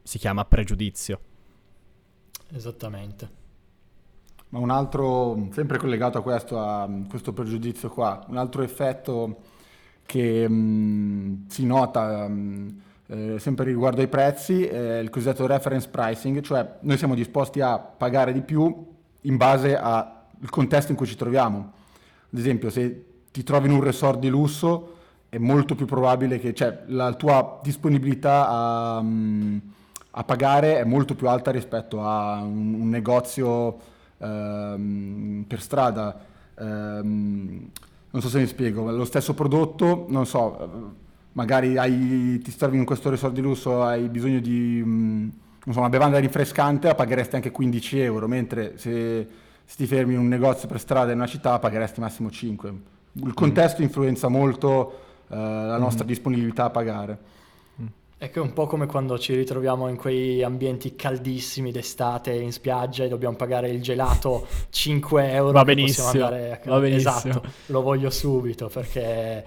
si 0.03 0.17
chiama 0.17 0.47
pregiudizio. 0.47 1.21
Esattamente. 2.51 3.37
Ma 4.49 4.59
un 4.61 4.71
altro, 4.71 5.49
sempre 5.53 5.77
collegato 5.77 6.17
a 6.17 6.23
questo, 6.23 6.59
a 6.59 6.89
questo 7.11 7.35
pregiudizio 7.35 7.91
qua, 7.91 8.25
un 8.29 8.39
altro 8.39 8.63
effetto 8.63 9.43
che 10.07 10.49
mh, 10.49 11.49
si 11.49 11.67
nota 11.67 12.27
mh, 12.27 12.81
eh, 13.09 13.39
sempre 13.39 13.65
riguardo 13.65 14.01
ai 14.01 14.09
prezzi 14.09 14.65
è 14.65 14.99
il 14.99 15.11
cosiddetto 15.11 15.47
reference 15.47 15.89
pricing, 15.89 16.41
cioè 16.41 16.77
noi 16.81 16.97
siamo 16.97 17.15
disposti 17.15 17.61
a 17.61 17.79
pagare 17.79 18.33
di 18.33 18.43
più 18.43 18.87
in 19.23 19.37
base 19.37 19.77
al 19.77 20.27
contesto 20.51 20.93
in 20.93 20.97
cui 20.97 21.07
ci 21.07 21.17
troviamo. 21.17 21.73
Ad 22.33 22.39
esempio, 22.39 22.71
se 22.71 23.05
ti 23.31 23.43
trovi 23.43 23.67
in 23.67 23.75
un 23.75 23.83
resort 23.83 24.19
di 24.19 24.29
lusso 24.29 24.95
è 25.29 25.39
molto 25.39 25.75
più 25.75 25.87
probabile 25.87 26.39
che 26.39 26.55
cioè, 26.55 26.85
la 26.87 27.13
tua 27.15 27.61
disponibilità 27.63 28.49
a... 28.49 29.03
Mh, 29.03 29.61
a 30.19 30.25
pagare 30.25 30.79
è 30.79 30.85
molto 30.85 31.15
più 31.15 31.29
alta 31.29 31.53
rispetto 31.53 32.03
a 32.03 32.43
un, 32.43 32.75
un 32.75 32.89
negozio 32.89 33.79
ehm, 34.19 35.45
per 35.47 35.61
strada. 35.61 36.19
Ehm, 36.59 37.71
non 38.11 38.23
so 38.23 38.29
se 38.29 38.41
mi 38.41 38.47
spiego, 38.47 38.91
lo 38.91 39.05
stesso 39.05 39.35
prodotto, 39.35 40.07
non 40.09 40.27
so, 40.27 40.95
magari 41.33 41.77
hai, 41.77 42.41
ti 42.43 42.57
trovi 42.57 42.77
in 42.77 42.85
questo 42.85 43.11
resort 43.11 43.35
di 43.35 43.41
lusso, 43.41 43.83
hai 43.83 44.09
bisogno 44.09 44.41
di 44.41 44.83
mh, 44.85 45.33
so, 45.73 45.79
una 45.79 45.89
bevanda 45.89 46.19
rinfrescante, 46.19 46.89
la 46.89 46.95
pagheresti 46.95 47.37
anche 47.37 47.51
15 47.51 48.01
euro, 48.01 48.29
mentre 48.29 48.79
se, 48.79 49.27
se, 49.65 49.77
ti 49.77 49.87
fermi 49.87 50.15
in 50.15 50.21
un 50.21 50.29
negozio 50.29 50.69
per 50.69 50.81
strada 50.81 51.13
in 51.13 51.19
una 51.19 51.27
città 51.27 51.59
pagheresti 51.59 52.01
massimo 52.01 52.31
5. 52.31 52.73
Il 53.13 53.35
contesto 53.35 53.81
mm. 53.81 53.85
influenza 53.85 54.29
molto 54.29 55.01
eh, 55.29 55.37
la 55.37 55.79
nostra 55.79 56.05
mm. 56.05 56.09
disponibilità 56.09 56.65
a 56.65 56.71
pagare. 56.71 57.19
È 58.19 58.31
che 58.31 58.41
è 58.41 58.43
un 58.43 58.53
po' 58.53 58.67
come 58.67 58.87
quando 58.87 59.17
ci 59.17 59.33
ritroviamo 59.33 59.87
in 59.87 59.95
quei 59.95 60.43
ambienti 60.43 60.97
caldissimi 60.97 61.71
d'estate 61.71 62.33
in 62.33 62.51
spiaggia 62.51 63.05
e 63.05 63.09
dobbiamo 63.09 63.37
pagare 63.37 63.69
il 63.69 63.81
gelato 63.81 64.45
5 64.71 65.33
euro. 65.33 65.53
Va 65.53 65.63
benissimo. 65.63 66.27
A... 66.27 66.59
Va 66.65 66.81
benissimo. 66.81 67.13
Esatto, 67.13 67.43
lo 67.67 67.81
voglio 67.81 68.11
subito 68.11 68.69
perché 68.69 69.45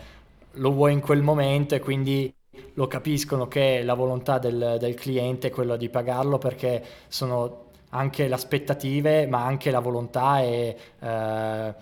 lo 0.54 0.72
vuoi 0.72 0.94
in 0.94 1.00
quel 1.00 1.22
momento 1.22 1.76
e 1.76 1.80
quindi 1.80 2.34
lo 2.74 2.88
capiscono 2.88 3.48
che 3.48 3.84
la 3.84 3.94
volontà 3.94 4.40
del, 4.40 4.78
del 4.80 4.94
cliente 4.96 5.48
è 5.48 5.52
quella 5.52 5.78
di 5.78 5.90
pagarlo 5.90 6.38
perché 6.38 6.84
sono 7.08 7.70
anche 7.90 8.28
le 8.28 8.34
aspettative 8.34 9.28
ma 9.28 9.46
anche 9.46 9.72
la 9.72 9.80
volontà 9.80 10.42
e 10.42 10.78
eh, 11.00 11.08
eh, 11.08 11.74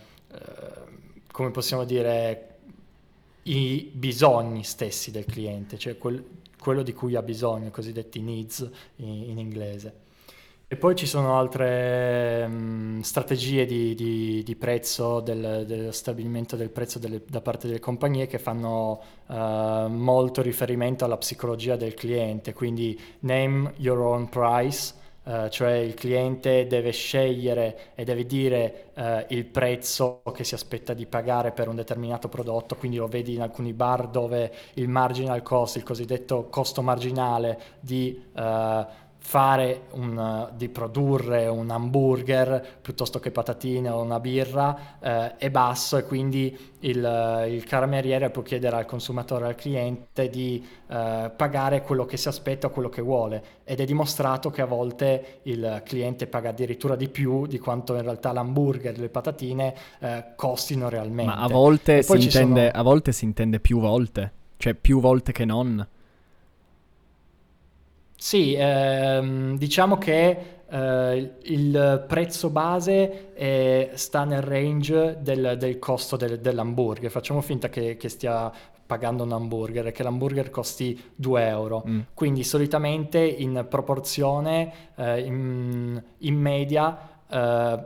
come 1.31 1.51
possiamo 1.51 1.83
dire 1.83 2.45
i 3.43 3.89
bisogni 3.93 4.63
stessi 4.63 5.11
del 5.11 5.25
cliente, 5.25 5.77
cioè 5.77 5.97
quel, 5.97 6.23
quello 6.59 6.83
di 6.83 6.93
cui 6.93 7.15
ha 7.15 7.21
bisogno, 7.21 7.67
i 7.67 7.71
cosiddetti 7.71 8.21
needs 8.21 8.69
in, 8.97 9.29
in 9.29 9.39
inglese. 9.39 10.07
E 10.71 10.75
poi 10.75 10.95
ci 10.95 11.07
sono 11.07 11.35
altre 11.35 12.45
um, 12.47 13.01
strategie 13.01 13.65
di, 13.65 13.95
di, 13.95 14.43
di 14.43 14.55
prezzo, 14.55 15.19
del, 15.19 15.63
dello 15.65 15.91
stabilimento 15.91 16.55
del 16.55 16.69
prezzo 16.69 16.99
delle, 16.99 17.23
da 17.27 17.41
parte 17.41 17.65
delle 17.65 17.79
compagnie 17.79 18.27
che 18.27 18.37
fanno 18.37 19.01
uh, 19.25 19.87
molto 19.87 20.43
riferimento 20.43 21.05
alla 21.05 21.17
psicologia 21.17 21.75
del 21.75 21.95
cliente, 21.95 22.53
quindi 22.53 22.99
name 23.21 23.73
your 23.77 23.97
own 23.99 24.29
price, 24.29 24.97
Uh, 25.21 25.47
cioè 25.49 25.73
il 25.73 25.93
cliente 25.93 26.65
deve 26.65 26.91
scegliere 26.91 27.91
e 27.93 28.03
deve 28.03 28.25
dire 28.25 28.85
uh, 28.95 29.25
il 29.27 29.45
prezzo 29.45 30.21
che 30.33 30.43
si 30.43 30.55
aspetta 30.55 30.93
di 30.93 31.05
pagare 31.05 31.51
per 31.51 31.67
un 31.67 31.75
determinato 31.75 32.29
prodotto, 32.29 32.75
quindi 32.75 32.97
lo 32.97 33.05
vedi 33.05 33.35
in 33.35 33.41
alcuni 33.41 33.73
bar 33.73 34.07
dove 34.07 34.51
il 34.75 34.87
marginal 34.87 35.43
cost, 35.43 35.75
il 35.75 35.83
cosiddetto 35.83 36.47
costo 36.49 36.81
marginale 36.81 37.59
di 37.79 38.19
fare 39.21 39.83
un, 39.91 40.49
di 40.55 40.69
produrre 40.69 41.47
un 41.47 41.69
hamburger 41.69 42.79
piuttosto 42.81 43.19
che 43.19 43.31
patatine 43.31 43.89
o 43.89 44.01
una 44.01 44.19
birra 44.19 44.97
eh, 44.99 45.35
è 45.37 45.49
basso 45.51 45.97
e 45.97 46.03
quindi 46.03 46.57
il, 46.79 47.45
il 47.49 47.63
cameriere 47.65 48.29
può 48.29 48.41
chiedere 48.41 48.77
al 48.77 48.85
consumatore, 48.85 49.47
al 49.47 49.55
cliente 49.55 50.29
di 50.29 50.65
eh, 50.87 51.31
pagare 51.35 51.81
quello 51.81 52.05
che 52.05 52.17
si 52.17 52.27
aspetta 52.27 52.67
o 52.67 52.69
quello 52.71 52.89
che 52.89 53.01
vuole 53.01 53.43
ed 53.65 53.81
è 53.81 53.85
dimostrato 53.85 54.49
che 54.49 54.61
a 54.61 54.65
volte 54.65 55.41
il 55.43 55.83
cliente 55.85 56.25
paga 56.25 56.49
addirittura 56.49 56.95
di 56.95 57.09
più 57.09 57.45
di 57.45 57.59
quanto 57.59 57.95
in 57.95 58.01
realtà 58.01 58.31
l'hamburger 58.31 58.95
e 58.95 58.99
le 58.99 59.09
patatine 59.09 59.75
eh, 59.99 60.25
costino 60.35 60.89
realmente. 60.89 61.33
Ma 61.33 61.41
a 61.41 61.47
volte, 61.47 62.01
si 62.01 62.13
intende, 62.13 62.67
sono... 62.71 62.79
a 62.79 62.81
volte 62.81 63.11
si 63.11 63.25
intende 63.25 63.59
più 63.59 63.79
volte, 63.79 64.31
cioè 64.57 64.73
più 64.73 64.99
volte 64.99 65.31
che 65.33 65.45
non. 65.45 65.85
Sì, 68.19 68.53
ehm, 68.53 69.57
diciamo 69.57 69.97
che 69.97 70.59
eh, 70.69 71.33
il 71.43 72.03
prezzo 72.05 72.49
base 72.49 73.33
è, 73.33 73.91
sta 73.93 74.25
nel 74.25 74.41
range 74.41 75.19
del, 75.21 75.55
del 75.57 75.79
costo 75.79 76.17
del, 76.17 76.41
dell'hamburger. 76.41 77.09
Facciamo 77.09 77.39
finta 77.39 77.69
che, 77.69 77.95
che, 77.95 78.09
stia 78.09 78.51
pagando 78.85 79.23
un 79.23 79.31
hamburger 79.31 79.87
e 79.87 79.91
che 79.93 80.03
l'hamburger 80.03 80.49
costi 80.49 81.01
2 81.15 81.47
euro. 81.47 81.85
Mm. 81.87 81.99
Quindi 82.13 82.43
solitamente 82.43 83.19
in 83.19 83.65
proporzione, 83.69 84.73
eh, 84.95 85.21
in, 85.21 86.03
in, 86.17 86.35
media, 86.35 87.21
eh, 87.25 87.79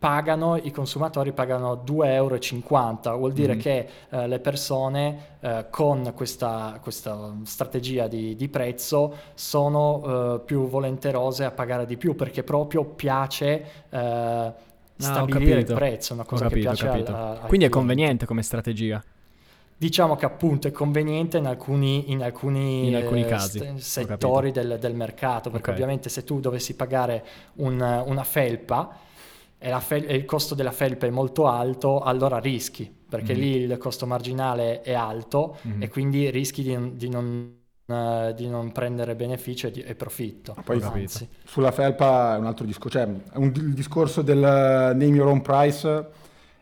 pagano, 0.00 0.56
i 0.56 0.70
consumatori 0.70 1.32
pagano 1.32 1.84
2,50 1.86 2.06
euro, 2.08 3.18
vuol 3.18 3.34
dire 3.34 3.54
mm. 3.54 3.58
che 3.58 3.88
eh, 4.08 4.26
le 4.26 4.40
persone 4.40 5.18
eh, 5.40 5.66
con 5.68 6.12
questa, 6.16 6.78
questa 6.80 7.34
strategia 7.44 8.08
di, 8.08 8.34
di, 8.34 8.48
prezzo 8.48 9.14
sono 9.34 10.36
eh, 10.36 10.40
più 10.40 10.66
volenterose 10.68 11.44
a 11.44 11.50
pagare 11.50 11.84
di 11.84 11.98
più 11.98 12.16
perché 12.16 12.42
proprio 12.42 12.82
piace 12.84 13.64
eh, 13.90 14.52
stabilire 14.96 15.56
ah, 15.56 15.58
il 15.58 15.64
prezzo, 15.66 16.14
una 16.14 16.24
cosa 16.24 16.44
capito, 16.44 16.70
che 16.70 16.76
piace 16.76 17.12
a, 17.12 17.30
a, 17.32 17.46
Quindi 17.46 17.66
è 17.66 17.68
conveniente 17.68 18.24
come 18.24 18.42
strategia. 18.42 19.04
Diciamo 19.76 20.16
che 20.16 20.24
appunto 20.24 20.66
è 20.66 20.72
conveniente 20.72 21.36
in 21.36 21.46
alcuni, 21.46 22.10
in 22.10 22.22
alcuni, 22.22 22.88
in 22.88 22.96
alcuni 22.96 23.26
casi, 23.26 23.58
st- 23.58 23.76
settori 23.76 24.50
del, 24.50 24.78
del, 24.80 24.94
mercato, 24.94 25.50
perché 25.50 25.70
okay. 25.70 25.74
ovviamente 25.74 26.08
se 26.08 26.24
tu 26.24 26.40
dovessi 26.40 26.74
pagare 26.74 27.24
un, 27.56 27.80
una 28.06 28.24
felpa, 28.24 29.08
e, 29.62 29.78
fel- 29.80 30.06
e, 30.08 30.14
il 30.14 30.24
costo 30.24 30.54
della 30.54 30.72
felpa 30.72 31.06
è 31.06 31.10
molto 31.10 31.46
alto, 31.46 32.00
allora 32.00 32.38
rischi, 32.38 32.90
perché 33.08 33.34
mm-hmm. 33.34 33.42
lì 33.42 33.56
il 33.56 33.76
costo 33.76 34.06
marginale 34.06 34.80
è 34.80 34.94
alto 34.94 35.58
mm-hmm. 35.66 35.82
e 35.82 35.88
quindi 35.90 36.30
rischi 36.30 36.62
di, 36.62 36.96
di, 36.96 37.10
non, 37.10 37.56
uh, 37.84 38.32
di 38.32 38.48
non, 38.48 38.72
prendere 38.72 39.14
beneficio 39.14 39.66
e, 39.66 39.70
di, 39.70 39.82
e 39.82 39.94
profitto. 39.94 40.56
Poi 40.64 40.80
anzi. 40.82 41.28
sulla 41.44 41.72
felpa 41.72 42.36
è 42.36 42.38
un 42.38 42.46
altro 42.46 42.64
discorso, 42.64 42.98
cioè 42.98 43.08
un, 43.34 43.52
il 43.54 43.74
discorso 43.74 44.22
del 44.22 44.38
name 44.38 45.04
your 45.04 45.28
own 45.28 45.42
price 45.42 46.08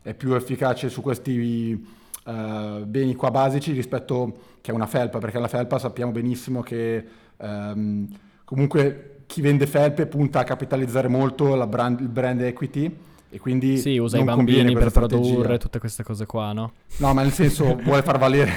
è 0.03 0.15
più 0.15 0.35
efficace 0.35 0.89
su 0.89 1.01
questi 1.01 1.87
uh, 2.25 2.85
beni 2.85 3.15
qua 3.15 3.31
basici 3.31 3.71
rispetto 3.71 4.57
che 4.61 4.73
a 4.73 4.75
una 4.75 4.87
felpa, 4.87 5.19
perché 5.19 5.39
la 5.39 5.47
felpa 5.47 5.79
sappiamo 5.79 6.11
benissimo 6.11 6.63
che 6.63 7.07
um, 7.37 8.09
comunque 8.45 9.18
chi 9.29 9.43
vende 9.43 9.67
felpe 9.67 10.07
punta 10.07 10.41
a 10.41 10.45
capitalizzare 10.45 11.07
molto 11.07 11.67
brand, 11.67 12.01
il 12.01 12.09
brand 12.09 12.41
equity 12.41 12.97
e 13.29 13.39
quindi 13.39 13.77
sì, 13.77 13.99
usa 13.99 14.17
i 14.17 14.25
bambini 14.25 14.73
per 14.73 14.91
produrre 14.91 15.59
tutte 15.59 15.79
queste 15.79 16.03
cose 16.03 16.25
qua, 16.25 16.55
no? 16.55 16.73
No, 16.97 17.13
ma 17.13 17.21
nel 17.21 17.33
senso 17.33 17.77
vuole 17.85 18.01
far 18.01 18.19
valere 18.19 18.55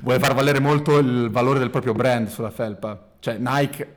vuole 0.00 0.18
far 0.18 0.34
valere 0.34 0.58
molto 0.58 0.96
il 0.96 1.28
valore 1.30 1.58
del 1.58 1.68
proprio 1.68 1.92
brand 1.92 2.28
sulla 2.28 2.50
felpa. 2.50 3.12
Cioè 3.20 3.36
Nike, 3.36 3.92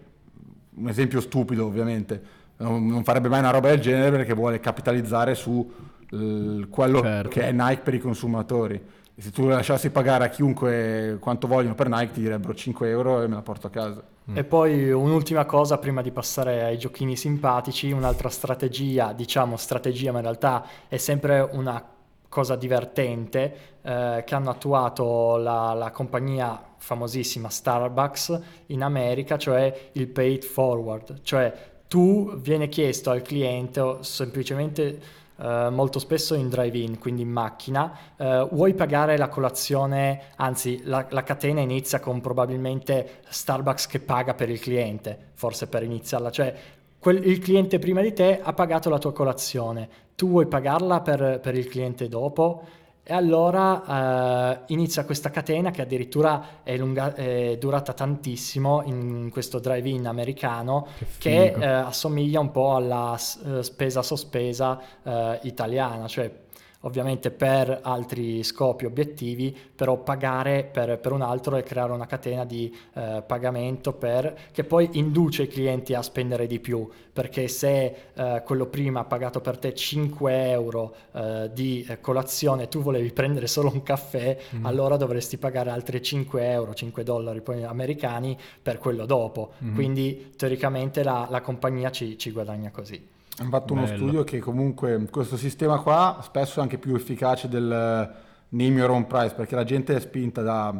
un 0.75 0.89
esempio 0.89 1.21
stupido 1.21 1.65
ovviamente, 1.65 2.21
non, 2.57 3.01
farebbe 3.05 3.29
mai 3.29 3.39
una 3.39 3.51
roba 3.51 3.69
del 3.69 3.79
genere 3.79 4.11
perché 4.11 4.33
vuole 4.33 4.59
capitalizzare 4.59 5.35
su 5.35 5.71
l, 6.09 6.63
quello 6.63 7.01
certo. 7.01 7.29
che 7.29 7.43
è 7.43 7.53
Nike 7.53 7.81
per 7.81 7.93
i 7.93 7.99
consumatori. 7.99 8.75
E 9.15 9.21
se 9.21 9.31
tu 9.31 9.47
lasciassi 9.47 9.89
pagare 9.89 10.25
a 10.25 10.29
chiunque 10.29 11.15
quanto 11.21 11.47
vogliono 11.47 11.75
per 11.75 11.87
Nike 11.87 12.11
ti 12.11 12.19
direbbero 12.19 12.53
5 12.53 12.89
euro 12.89 13.23
e 13.23 13.27
me 13.27 13.35
la 13.35 13.41
porto 13.41 13.67
a 13.67 13.69
casa. 13.69 14.03
E 14.33 14.43
poi 14.43 14.91
un'ultima 14.91 15.45
cosa 15.45 15.77
prima 15.77 16.01
di 16.01 16.11
passare 16.11 16.63
ai 16.63 16.77
giochini 16.77 17.15
simpatici, 17.15 17.91
un'altra 17.91 18.29
strategia, 18.29 19.13
diciamo 19.13 19.55
strategia, 19.55 20.11
ma 20.11 20.17
in 20.17 20.25
realtà 20.25 20.65
è 20.89 20.97
sempre 20.97 21.39
una 21.39 21.81
cosa 22.27 22.55
divertente 22.57 23.77
eh, 23.81 24.23
che 24.25 24.35
hanno 24.35 24.49
attuato 24.49 25.37
la, 25.37 25.73
la, 25.73 25.91
compagnia 25.91 26.61
famosissima 26.75 27.49
Starbucks 27.49 28.41
in 28.67 28.83
America, 28.83 29.37
cioè 29.37 29.91
il 29.93 30.07
pay 30.07 30.33
it 30.33 30.45
forward, 30.45 31.21
cioè 31.21 31.53
tu 31.87 32.35
viene 32.35 32.67
chiesto 32.67 33.11
al 33.11 33.21
cliente 33.21 33.99
semplicemente 34.01 34.99
Uh, 35.37 35.69
molto 35.69 35.99
spesso 35.99 36.33
in 36.33 36.49
drive-in, 36.49 36.97
quindi 36.97 37.21
in 37.21 37.29
macchina, 37.29 37.95
uh, 38.17 38.47
vuoi 38.51 38.73
pagare 38.73 39.17
la 39.17 39.27
colazione, 39.27 40.31
anzi 40.37 40.81
la, 40.83 41.05
la, 41.11 41.21
catena 41.21 41.61
inizia 41.61 41.99
con 41.99 42.21
probabilmente 42.21 43.19
Starbucks 43.27 43.85
che 43.85 43.99
paga 43.99 44.33
per 44.33 44.49
il 44.49 44.59
cliente, 44.59 45.29
forse 45.33 45.67
per 45.67 45.83
iniziarla, 45.83 46.31
cioè 46.31 46.55
quel, 46.97 47.23
il 47.23 47.37
cliente 47.37 47.77
prima 47.77 48.01
di 48.01 48.13
te 48.13 48.39
ha 48.41 48.53
pagato 48.53 48.89
la 48.89 48.97
tua 48.97 49.13
colazione, 49.13 49.87
tu 50.15 50.29
vuoi 50.29 50.47
pagarla 50.47 51.01
per, 51.01 51.39
per 51.39 51.55
il 51.55 51.67
cliente 51.67 52.07
dopo? 52.07 52.63
E 53.09 53.13
allora 53.13 54.57
uh, 54.67 54.73
inizia 54.73 55.05
questa 55.05 55.29
catena 55.29 55.71
che 55.71 55.81
addirittura 55.81 56.61
è, 56.61 56.75
lunga, 56.75 57.15
è, 57.15 57.55
durata 57.57 57.93
tantissimo 57.93 58.81
in 58.83 59.29
questo 59.31 59.59
drive-in 59.59 60.07
americano 60.07 60.87
che, 61.17 61.53
che 61.57 61.65
uh, 61.65 61.85
assomiglia 61.85 62.41
un 62.41 62.51
po' 62.51 62.75
alla 62.75 63.17
uh, 63.43 63.61
spesa 63.61 64.01
sospesa 64.01 64.81
italiana, 65.43 66.07
cioè 66.07 66.29
ovviamente 66.81 67.31
per 67.31 67.79
altri 67.81 68.43
scopi 68.43 68.85
obiettivi, 68.85 69.55
però 69.75 69.97
pagare 69.97 70.63
per, 70.63 70.99
per 70.99 71.11
un 71.11 71.21
altro 71.21 71.55
e 71.55 71.63
creare 71.63 71.91
una 71.91 72.05
catena 72.05 72.45
di 72.45 72.73
eh, 72.93 73.23
pagamento 73.25 73.93
per, 73.93 74.37
che 74.51 74.63
poi 74.63 74.89
induce 74.93 75.43
i 75.43 75.47
clienti 75.47 75.93
a 75.93 76.01
spendere 76.01 76.47
di 76.47 76.59
più, 76.59 76.87
perché 77.11 77.47
se 77.47 77.95
eh, 78.13 78.41
quello 78.45 78.67
prima 78.67 79.01
ha 79.01 79.05
pagato 79.05 79.41
per 79.41 79.57
te 79.57 79.73
5 79.73 80.49
euro 80.49 80.95
eh, 81.13 81.49
di 81.53 81.85
eh, 81.87 81.99
colazione 81.99 82.63
e 82.63 82.67
tu 82.67 82.81
volevi 82.81 83.11
prendere 83.11 83.47
solo 83.47 83.71
un 83.73 83.81
caffè, 83.81 84.37
mm. 84.55 84.65
allora 84.65 84.97
dovresti 84.97 85.37
pagare 85.37 85.71
altri 85.71 86.01
5 86.01 86.51
euro, 86.51 86.73
5 86.73 87.03
dollari 87.03 87.41
poi 87.41 87.63
americani 87.63 88.37
per 88.61 88.77
quello 88.77 89.05
dopo. 89.05 89.53
Mm. 89.63 89.73
Quindi 89.73 90.33
teoricamente 90.35 91.03
la, 91.03 91.27
la 91.29 91.41
compagnia 91.41 91.89
ci, 91.89 92.17
ci 92.17 92.31
guadagna 92.31 92.69
così. 92.69 93.15
Hanno 93.39 93.49
fatto 93.49 93.73
Bello. 93.75 93.85
uno 93.85 93.95
studio 93.95 94.23
che 94.23 94.39
comunque 94.39 95.07
questo 95.11 95.37
sistema 95.37 95.79
qua 95.79 96.19
spesso 96.23 96.59
è 96.59 96.63
anche 96.63 96.77
più 96.79 96.95
efficace 96.95 97.47
del 97.47 97.67
name 98.49 98.79
your 98.79 98.89
own 98.89 99.05
price 99.05 99.35
perché 99.35 99.53
la 99.55 99.63
gente 99.63 99.95
è 99.95 99.99
spinta 99.99 100.41
da, 100.41 100.73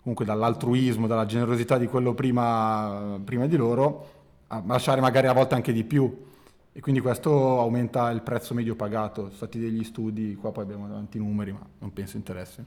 comunque 0.00 0.24
dall'altruismo, 0.24 1.06
dalla 1.06 1.26
generosità 1.26 1.76
di 1.76 1.86
quello 1.86 2.14
prima, 2.14 3.20
prima 3.22 3.46
di 3.46 3.56
loro 3.56 4.16
a 4.46 4.62
lasciare 4.64 5.02
magari 5.02 5.26
a 5.26 5.32
volte 5.32 5.54
anche 5.54 5.72
di 5.72 5.84
più 5.84 6.26
e 6.72 6.80
quindi 6.80 7.00
questo 7.00 7.58
aumenta 7.58 8.10
il 8.10 8.22
prezzo 8.22 8.54
medio 8.54 8.74
pagato. 8.74 9.22
Sono 9.22 9.34
stati 9.34 9.58
degli 9.58 9.84
studi, 9.84 10.36
qua 10.36 10.52
poi 10.52 10.64
abbiamo 10.64 10.86
davanti 10.86 11.18
i 11.18 11.20
numeri 11.20 11.52
ma 11.52 11.66
non 11.78 11.92
penso 11.92 12.16
interessi. 12.16 12.62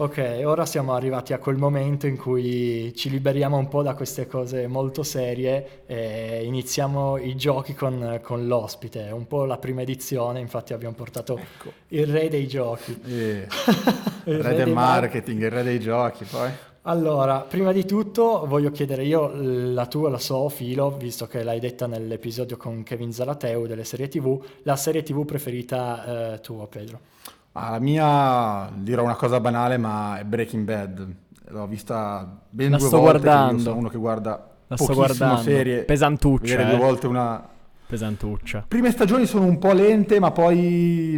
Ok, 0.00 0.42
ora 0.44 0.64
siamo 0.64 0.92
arrivati 0.94 1.32
a 1.32 1.40
quel 1.40 1.56
momento 1.56 2.06
in 2.06 2.16
cui 2.16 2.94
ci 2.94 3.10
liberiamo 3.10 3.56
un 3.56 3.66
po' 3.66 3.82
da 3.82 3.94
queste 3.94 4.28
cose 4.28 4.68
molto 4.68 5.02
serie 5.02 5.82
e 5.86 6.44
iniziamo 6.44 7.16
i 7.16 7.34
giochi 7.34 7.74
con, 7.74 8.20
con 8.22 8.46
l'ospite. 8.46 9.10
Un 9.10 9.26
po' 9.26 9.44
la 9.44 9.58
prima 9.58 9.82
edizione, 9.82 10.38
infatti 10.38 10.72
abbiamo 10.72 10.94
portato 10.94 11.36
ecco. 11.36 11.72
il 11.88 12.06
re 12.06 12.28
dei 12.28 12.46
giochi. 12.46 12.96
Eh, 13.08 13.10
il, 13.10 13.46
il 14.34 14.40
re, 14.40 14.50
re 14.50 14.54
del 14.54 14.72
marketing, 14.72 15.40
mar- 15.40 15.50
il 15.50 15.56
re 15.58 15.62
dei 15.64 15.80
giochi 15.80 16.24
poi. 16.26 16.50
Allora, 16.82 17.40
prima 17.40 17.72
di 17.72 17.84
tutto 17.84 18.46
voglio 18.46 18.70
chiedere 18.70 19.02
io 19.02 19.32
la 19.34 19.86
tua, 19.86 20.10
la 20.10 20.18
so, 20.18 20.48
Filo, 20.48 20.96
visto 20.96 21.26
che 21.26 21.42
l'hai 21.42 21.58
detta 21.58 21.88
nell'episodio 21.88 22.56
con 22.56 22.84
Kevin 22.84 23.12
Zalateu 23.12 23.66
delle 23.66 23.82
serie 23.82 24.06
TV, 24.06 24.40
la 24.62 24.76
serie 24.76 25.02
TV 25.02 25.24
preferita 25.24 26.34
eh, 26.34 26.40
tua, 26.40 26.68
Pedro? 26.68 27.00
Ah, 27.58 27.70
la 27.70 27.78
mia 27.80 28.70
dirò 28.72 29.02
una 29.02 29.16
cosa 29.16 29.40
banale, 29.40 29.78
ma 29.78 30.18
è 30.18 30.24
Breaking 30.24 30.64
Bad. 30.64 31.14
L'ho 31.48 31.66
vista 31.66 32.40
ben 32.48 32.70
la 32.70 32.76
due 32.76 32.86
sto 32.86 32.98
volte. 32.98 33.20
Guardando. 33.20 33.62
sono 33.62 33.76
uno 33.76 33.88
che 33.88 33.98
guarda 33.98 34.50
la 34.68 34.76
sto 34.76 34.94
guardando. 34.94 35.42
serie. 35.42 35.82
Pesantuccia. 35.82 36.56
Vedere 36.56 36.68
eh. 36.68 36.76
due 36.76 36.86
volte 36.86 37.06
una. 37.06 37.48
Pesantuccia. 37.86 38.64
Prime 38.68 38.90
stagioni 38.90 39.26
sono 39.26 39.46
un 39.46 39.58
po' 39.58 39.72
lente, 39.72 40.20
ma 40.20 40.30
poi. 40.30 41.16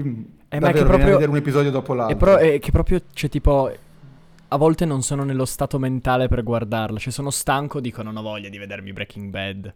Eh, 0.48 0.58
davvero, 0.58 0.66
ma 0.66 0.72
che 0.72 0.84
proprio, 0.84 1.12
vedere 1.12 1.30
un 1.30 1.36
episodio 1.36 1.70
dopo 1.70 1.94
l'altro. 1.94 2.16
È, 2.16 2.18
pro- 2.18 2.36
è 2.38 2.58
che 2.58 2.70
proprio 2.70 3.02
c'è 3.12 3.28
tipo. 3.28 3.70
A 4.52 4.56
volte 4.56 4.84
non 4.84 5.02
sono 5.02 5.22
nello 5.22 5.44
stato 5.44 5.78
mentale 5.78 6.26
per 6.28 6.42
guardarla. 6.42 6.98
Cioè, 6.98 7.12
sono 7.12 7.30
stanco, 7.30 7.80
dico 7.80 8.02
non 8.02 8.16
ho 8.16 8.22
voglia 8.22 8.48
di 8.48 8.56
vedermi 8.56 8.92
Breaking 8.92 9.30
Bad. 9.30 9.74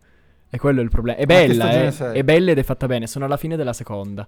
E 0.49 0.59
quello 0.59 0.81
è 0.81 0.83
il 0.83 0.91
problema. 0.91 1.19
È 1.19 1.27
bella, 1.27 1.71
eh. 1.73 2.13
È 2.13 2.23
bella 2.23 2.53
ed 2.53 2.59
è 2.59 2.63
fatta 2.63 2.87
bene. 2.87 3.07
Sono 3.07 3.25
alla 3.25 3.37
fine 3.37 3.57
della 3.57 3.73
seconda. 3.73 4.27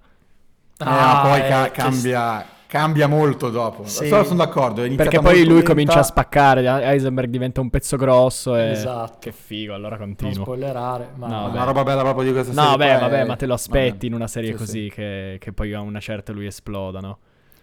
Ah, 0.79 1.23
eh, 1.25 1.29
poi 1.29 1.49
ca- 1.49 1.65
eh, 1.67 1.71
cambia, 1.71 2.45
cambia, 2.67 3.07
molto 3.07 3.49
dopo. 3.49 3.85
Sì. 3.85 4.07
Però 4.07 4.23
sono 4.23 4.37
d'accordo. 4.37 4.81
Perché 4.95 5.19
poi 5.19 5.43
lui 5.43 5.55
lenta. 5.55 5.69
comincia 5.69 5.99
a 5.99 6.03
spaccare. 6.03 6.65
Heisenberg 6.83 7.29
diventa 7.29 7.61
un 7.61 7.69
pezzo 7.69 7.97
grosso. 7.97 8.55
E... 8.55 8.71
Esatto. 8.71 9.17
Che 9.19 9.31
figo, 9.31 9.73
allora 9.73 9.97
continuo. 9.97 10.33
Non 10.33 10.43
spoilerare. 10.43 11.09
Ma... 11.15 11.27
No, 11.27 11.49
una 11.49 11.63
roba 11.63 11.83
bella 11.83 12.01
proprio 12.01 12.25
di 12.25 12.31
questa 12.31 12.53
no, 12.53 12.71
serie. 12.77 12.93
No, 12.93 12.99
vabbè, 12.99 13.25
ma 13.25 13.35
te 13.35 13.45
lo 13.45 13.53
aspetti 13.53 13.91
vabbè. 13.91 14.05
in 14.05 14.13
una 14.13 14.27
serie 14.27 14.51
sì, 14.51 14.55
così 14.57 14.83
sì. 14.83 14.91
Che, 14.93 15.37
che, 15.39 15.53
poi 15.53 15.73
a 15.73 15.81
una 15.81 15.99
certa 15.99 16.31
lui 16.31 16.45
esploda, 16.45 16.99
no? 16.99 17.17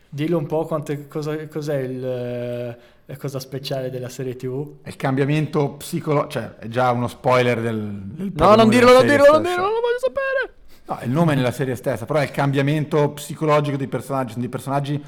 Dillo 0.09 0.38
un 0.38 0.46
po' 0.46 0.64
quante, 0.64 1.09
cosa, 1.09 1.48
cos'è 1.48 1.79
il, 1.79 2.05
eh, 2.05 2.79
la 3.05 3.16
cosa 3.16 3.40
speciale 3.40 3.90
della 3.90 4.09
serie 4.09 4.37
TV. 4.37 4.77
È 4.83 4.88
il 4.88 4.96
cambiamento 4.96 5.70
psicologico. 5.72 6.31
Cioè, 6.31 6.55
è 6.59 6.68
già 6.68 6.90
uno 6.90 7.09
spoiler 7.09 7.61
del. 7.61 7.81
del 7.81 8.33
no, 8.35 8.55
non 8.55 8.68
dirlo, 8.68 8.92
non 8.92 9.07
dirlo, 9.07 9.33
non 9.33 9.42
dirlo, 9.42 9.62
non 9.62 9.72
lo 9.72 9.81
voglio 9.81 9.98
sapere. 9.98 10.62
No, 10.86 10.98
il 11.02 11.10
nome 11.10 11.32
è 11.32 11.36
nella 11.36 11.50
serie 11.50 11.76
stessa, 11.76 12.04
però 12.04 12.18
è 12.18 12.24
il 12.24 12.30
cambiamento 12.30 13.10
psicologico 13.10 13.76
dei 13.76 13.88
personaggi. 13.88 14.30
Sono 14.30 14.40
dei 14.40 14.50
personaggi 14.50 15.02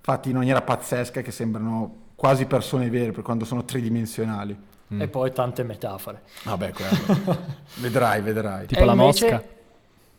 fatti 0.00 0.30
in 0.30 0.36
maniera 0.36 0.60
pazzesca 0.60 1.22
che 1.22 1.30
sembrano 1.30 2.02
quasi 2.14 2.44
persone 2.44 2.90
vere 2.90 3.12
per 3.12 3.22
quando 3.22 3.44
sono 3.44 3.64
tridimensionali. 3.64 4.56
Mm. 4.92 5.00
E 5.00 5.08
poi 5.08 5.32
tante 5.32 5.62
metafore. 5.62 6.22
Vabbè, 6.42 6.72
quello. 6.72 7.38
vedrai, 7.80 8.20
vedrai. 8.20 8.66
Tipo 8.66 8.80
e 8.80 8.84
la 8.84 8.92
invece... 8.92 9.30
mosca. 9.30 9.52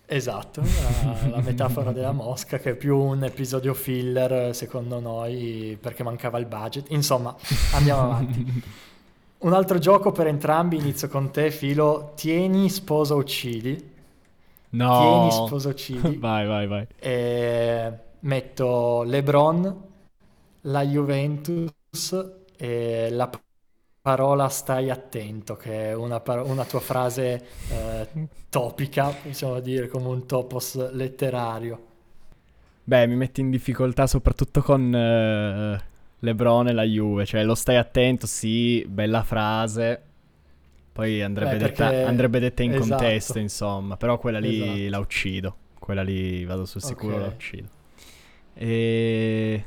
Esatto, 0.08 0.62
la, 0.62 1.30
la, 1.30 1.42
metafora 1.42 1.92
della 1.92 2.12
mosca 2.12 2.60
che 2.60 2.72
è 2.72 2.76
più 2.76 2.96
un 2.96 3.24
episodio 3.24 3.74
filler 3.74 4.54
secondo 4.54 5.00
noi 5.00 5.80
perché 5.80 6.04
mancava 6.04 6.38
il 6.38 6.46
budget. 6.46 6.88
Insomma, 6.90 7.36
andiamo 7.74 8.02
avanti. 8.02 8.64
Un 9.38 9.54
altro 9.54 9.78
gioco 9.78 10.12
per 10.12 10.26
entrambi, 10.26 10.78
inizio 10.78 11.08
con 11.08 11.30
te, 11.30 11.52
Filo. 11.52 12.14
Tieni, 12.16 12.70
sposa, 12.70 13.14
uccidi. 13.14 13.94
No. 14.72 15.00
Tieni, 15.00 15.32
sposa, 15.32 15.70
uccidi. 15.70 16.16
vai, 16.20 16.46
vai, 16.46 16.68
vai. 16.68 16.88
E 16.98 18.00
metto 18.20 19.04
LeBron, 19.04 19.84
la 20.62 20.86
Juventus 20.86 21.74
e 22.58 23.10
la 23.12 23.30
parola 24.02 24.50
stai 24.50 24.90
attento, 24.90 25.56
che 25.56 25.90
è 25.90 25.96
una, 25.96 26.20
par- 26.20 26.46
una 26.46 26.66
tua 26.66 26.80
frase 26.80 27.44
eh, 27.70 28.08
topica, 28.50 29.10
possiamo 29.10 29.60
dire 29.60 29.88
come 29.88 30.08
un 30.08 30.26
topos 30.26 30.92
letterario. 30.92 31.94
Beh, 32.84 33.08
mi 33.08 33.16
metti 33.16 33.42
in 33.42 33.50
difficoltà 33.50 34.06
soprattutto 34.06 34.62
con 34.62 34.94
uh, 34.94 35.82
Lebron 36.20 36.68
e 36.68 36.72
la 36.74 36.84
Juve, 36.84 37.26
cioè 37.26 37.44
lo 37.44 37.56
stai 37.56 37.78
attento, 37.78 38.28
sì, 38.28 38.86
bella 38.88 39.24
frase, 39.24 40.02
poi 40.96 41.22
andrebbe, 41.22 41.58
Beh, 41.58 41.58
detta, 41.58 41.90
perché... 41.90 42.04
andrebbe 42.04 42.40
detta 42.40 42.64
in 42.64 42.72
esatto. 42.72 42.88
contesto, 42.88 43.38
insomma, 43.38 43.98
però 43.98 44.18
quella 44.18 44.40
lì 44.40 44.62
esatto. 44.62 44.90
la 44.92 45.00
uccido, 45.00 45.56
quella 45.78 46.02
lì 46.02 46.46
vado 46.46 46.64
sul 46.64 46.82
sicuro 46.82 47.16
okay. 47.16 47.28
la 47.28 47.34
uccido. 47.34 47.68
E... 48.54 49.66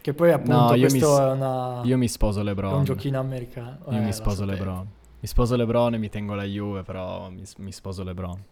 Che 0.00 0.14
poi 0.14 0.32
appunto 0.32 0.56
no, 0.56 0.74
io 0.76 0.88
mi, 0.90 0.98
è 0.98 1.04
una... 1.04 1.82
Io 1.84 1.98
mi 1.98 2.08
sposo 2.08 2.42
LeBron. 2.42 2.72
È 2.72 2.76
un 2.76 2.84
giochino 2.84 3.18
americano. 3.18 3.80
Io 3.90 3.98
eh, 3.98 4.00
mi 4.00 4.12
sposo 4.14 4.46
LeBron. 4.46 4.88
Mi 5.20 5.28
sposo 5.28 5.56
LeBron 5.56 5.92
e 5.92 5.98
mi 5.98 6.08
tengo 6.08 6.34
la 6.34 6.44
Juve, 6.44 6.84
però 6.84 7.28
mi, 7.28 7.42
mi 7.58 7.72
sposo 7.72 8.02
LeBron. 8.02 8.42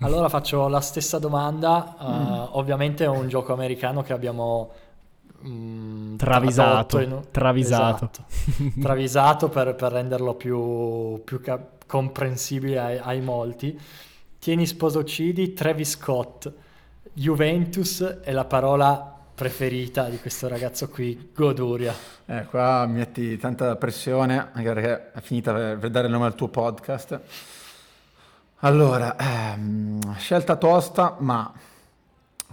Allora 0.00 0.28
faccio 0.28 0.66
la 0.66 0.80
stessa 0.80 1.20
domanda. 1.20 1.94
Uh, 2.00 2.04
mm. 2.04 2.44
Ovviamente 2.56 3.04
è 3.04 3.08
un 3.08 3.28
gioco 3.28 3.52
americano 3.52 4.02
che 4.02 4.12
abbiamo 4.12 4.72
mh, 5.44 6.12
mm, 6.12 6.16
travisato. 6.16 7.00
In... 7.00 7.20
Travisato. 7.30 8.10
Esatto. 8.10 8.24
travisato 8.80 9.48
per, 9.48 9.74
per, 9.74 9.92
renderlo 9.92 10.34
più, 10.34 11.22
più 11.24 11.40
cap- 11.40 11.84
comprensibile 11.86 12.78
ai, 12.78 12.98
ai 12.98 13.20
molti. 13.20 13.78
Tieni 14.38 14.66
sposo 14.66 14.98
uccidi, 14.98 15.52
Travis 15.52 15.90
Scott, 15.90 16.52
Juventus 17.12 18.02
è 18.02 18.32
la 18.32 18.44
parola 18.44 19.14
preferita 19.34 20.08
di 20.08 20.18
questo 20.18 20.48
ragazzo 20.48 20.88
qui, 20.88 21.30
Goduria. 21.34 21.94
Eh, 22.26 22.44
qua 22.44 22.86
mi 22.86 22.98
metti 22.98 23.36
tanta 23.36 23.76
pressione, 23.76 24.50
anche 24.52 24.72
perché 24.72 25.12
è 25.12 25.20
finita 25.20 25.52
per, 25.52 25.78
per 25.78 25.90
dare 25.90 26.06
il 26.06 26.12
nome 26.12 26.26
al 26.26 26.34
tuo 26.34 26.48
podcast. 26.48 27.20
Allora, 28.58 29.16
ehm, 29.16 30.16
scelta 30.16 30.56
tosta, 30.56 31.16
ma 31.18 31.52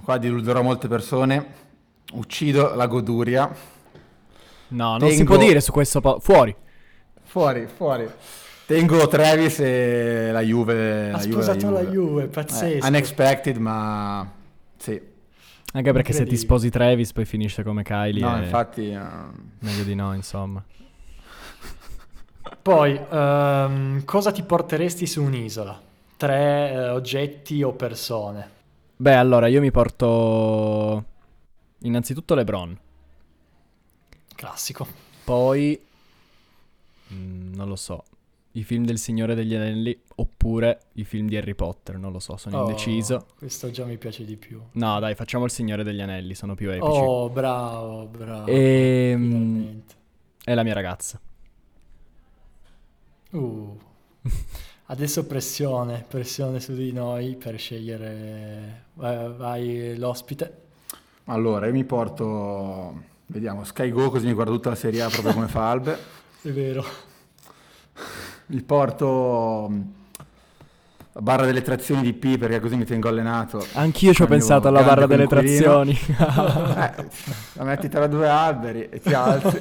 qua 0.04 0.18
deluderò 0.18 0.62
molte 0.62 0.88
persone. 0.88 1.70
Uccido 2.12 2.76
la 2.76 2.88
Goduria. 2.88 3.50
No, 4.70 4.90
non 4.90 5.00
Tengo... 5.00 5.16
si 5.16 5.24
può 5.24 5.38
dire 5.38 5.62
su 5.62 5.72
questo 5.72 6.02
po- 6.02 6.20
fuori. 6.20 6.56
Fuori, 7.24 7.68
fuori. 7.68 8.10
Tengo 8.66 9.08
Travis 9.08 9.60
e 9.60 10.30
la 10.32 10.42
Juve. 10.42 11.10
Ha 11.10 11.12
la 11.14 11.20
sposato 11.20 11.58
Juve, 11.68 11.84
la 11.84 11.90
Juve, 11.90 12.28
pazzesco. 12.28 12.86
Eh, 12.86 12.88
unexpected, 12.88 13.58
ma 13.58 14.30
sì. 14.78 15.02
Anche 15.74 15.92
perché 15.94 16.14
se 16.14 16.26
ti 16.26 16.38
sposi 16.38 16.70
Travis 16.70 17.14
poi 17.14 17.26
finisce 17.26 17.64
come 17.64 17.84
Kylie. 17.84 18.22
No, 18.22 18.38
e 18.38 18.44
infatti... 18.44 18.92
eh, 18.92 19.00
Meglio 19.60 19.84
di 19.84 19.96
no, 19.96 20.14
insomma. 20.14 20.64
Poi, 22.62 23.00
ehm, 23.10 24.04
cosa 24.06 24.32
ti 24.32 24.44
porteresti 24.44 25.08
su 25.08 25.24
un'isola? 25.24 25.82
Tre 26.18 26.72
eh, 26.72 26.90
oggetti 26.90 27.64
o 27.64 27.72
persone? 27.74 28.50
Beh, 28.98 29.16
allora 29.16 29.48
io 29.48 29.62
mi 29.62 29.72
porto 29.72 31.06
innanzitutto 31.82 32.36
LeBron, 32.36 32.78
Classico. 34.36 34.88
poi 35.24 35.80
mm, 37.14 37.54
non 37.54 37.68
lo 37.68 37.76
so, 37.76 38.04
i 38.54 38.64
film 38.64 38.86
del 38.86 38.98
Signore 38.98 39.36
degli 39.36 39.54
Anelli 39.56 39.98
oppure 40.16 40.80
i 40.94 41.04
film 41.06 41.28
di 41.28 41.38
Harry 41.38 41.54
Potter, 41.54 41.98
non 41.98 42.12
lo 42.12 42.20
so, 42.20 42.38
sono 42.38 42.60
Oh, 42.60 42.70
indeciso. 42.70 43.28
Questo 43.38 43.72
già 43.72 43.86
mi 43.86 43.98
piace 43.98 44.26
di 44.26 44.36
più. 44.36 44.62
No, 44.74 45.00
dai, 45.00 45.16
facciamo 45.16 45.46
il 45.46 45.52
Signore 45.52 45.84
degli 45.84 46.02
Anelli, 46.02 46.36
sono 46.36 46.56
più 46.56 46.70
epici. 46.72 46.86
Oh, 46.86 47.30
bravo, 47.30 48.06
bravo. 48.08 48.48
Ehm, 48.48 49.30
Finalmente. 49.30 49.96
E 50.44 50.54
la 50.54 50.64
mia 50.64 50.74
ragazza. 50.74 51.20
Uh. 53.32 53.78
Adesso 54.88 55.26
pressione, 55.26 56.04
pressione 56.06 56.60
su 56.60 56.74
di 56.74 56.92
noi 56.92 57.38
per 57.38 57.58
scegliere 57.58 58.88
vai, 58.96 59.34
vai, 59.34 59.98
l'ospite. 59.98 60.58
Allora, 61.26 61.68
io 61.68 61.74
mi 61.74 61.84
porto... 61.86 63.10
Vediamo, 63.28 63.64
Sky 63.64 63.92
Go, 63.92 64.10
così 64.10 64.26
mi 64.26 64.34
guardo 64.34 64.52
tutta 64.54 64.70
la 64.70 64.76
Serie 64.76 65.02
A 65.02 65.08
proprio 65.10 65.34
come 65.34 65.48
fa 65.48 65.70
Albe. 65.70 65.98
È 66.42 66.50
vero. 66.50 66.84
Mi 68.48 68.62
porto 68.62 69.68
mm, 69.70 69.82
la 71.14 71.22
barra 71.22 71.46
delle 71.46 71.62
trazioni 71.62 72.02
di 72.02 72.14
P 72.14 72.38
perché 72.38 72.60
così 72.60 72.76
mi 72.76 72.84
tengo 72.84 73.08
allenato. 73.08 73.66
Anch'io 73.74 74.14
ci 74.14 74.24
ho 74.24 74.28
pensato 74.28 74.68
alla 74.68 74.84
barra 74.84 75.06
delle 75.06 75.28
trazioni. 75.28 75.98
Eh, 76.12 77.08
la 77.54 77.64
metti 77.64 77.88
tra 77.90 78.08
due 78.08 78.28
alberi 78.28 78.90
e 78.90 79.00
ti 79.00 79.14
alzi. 79.14 79.60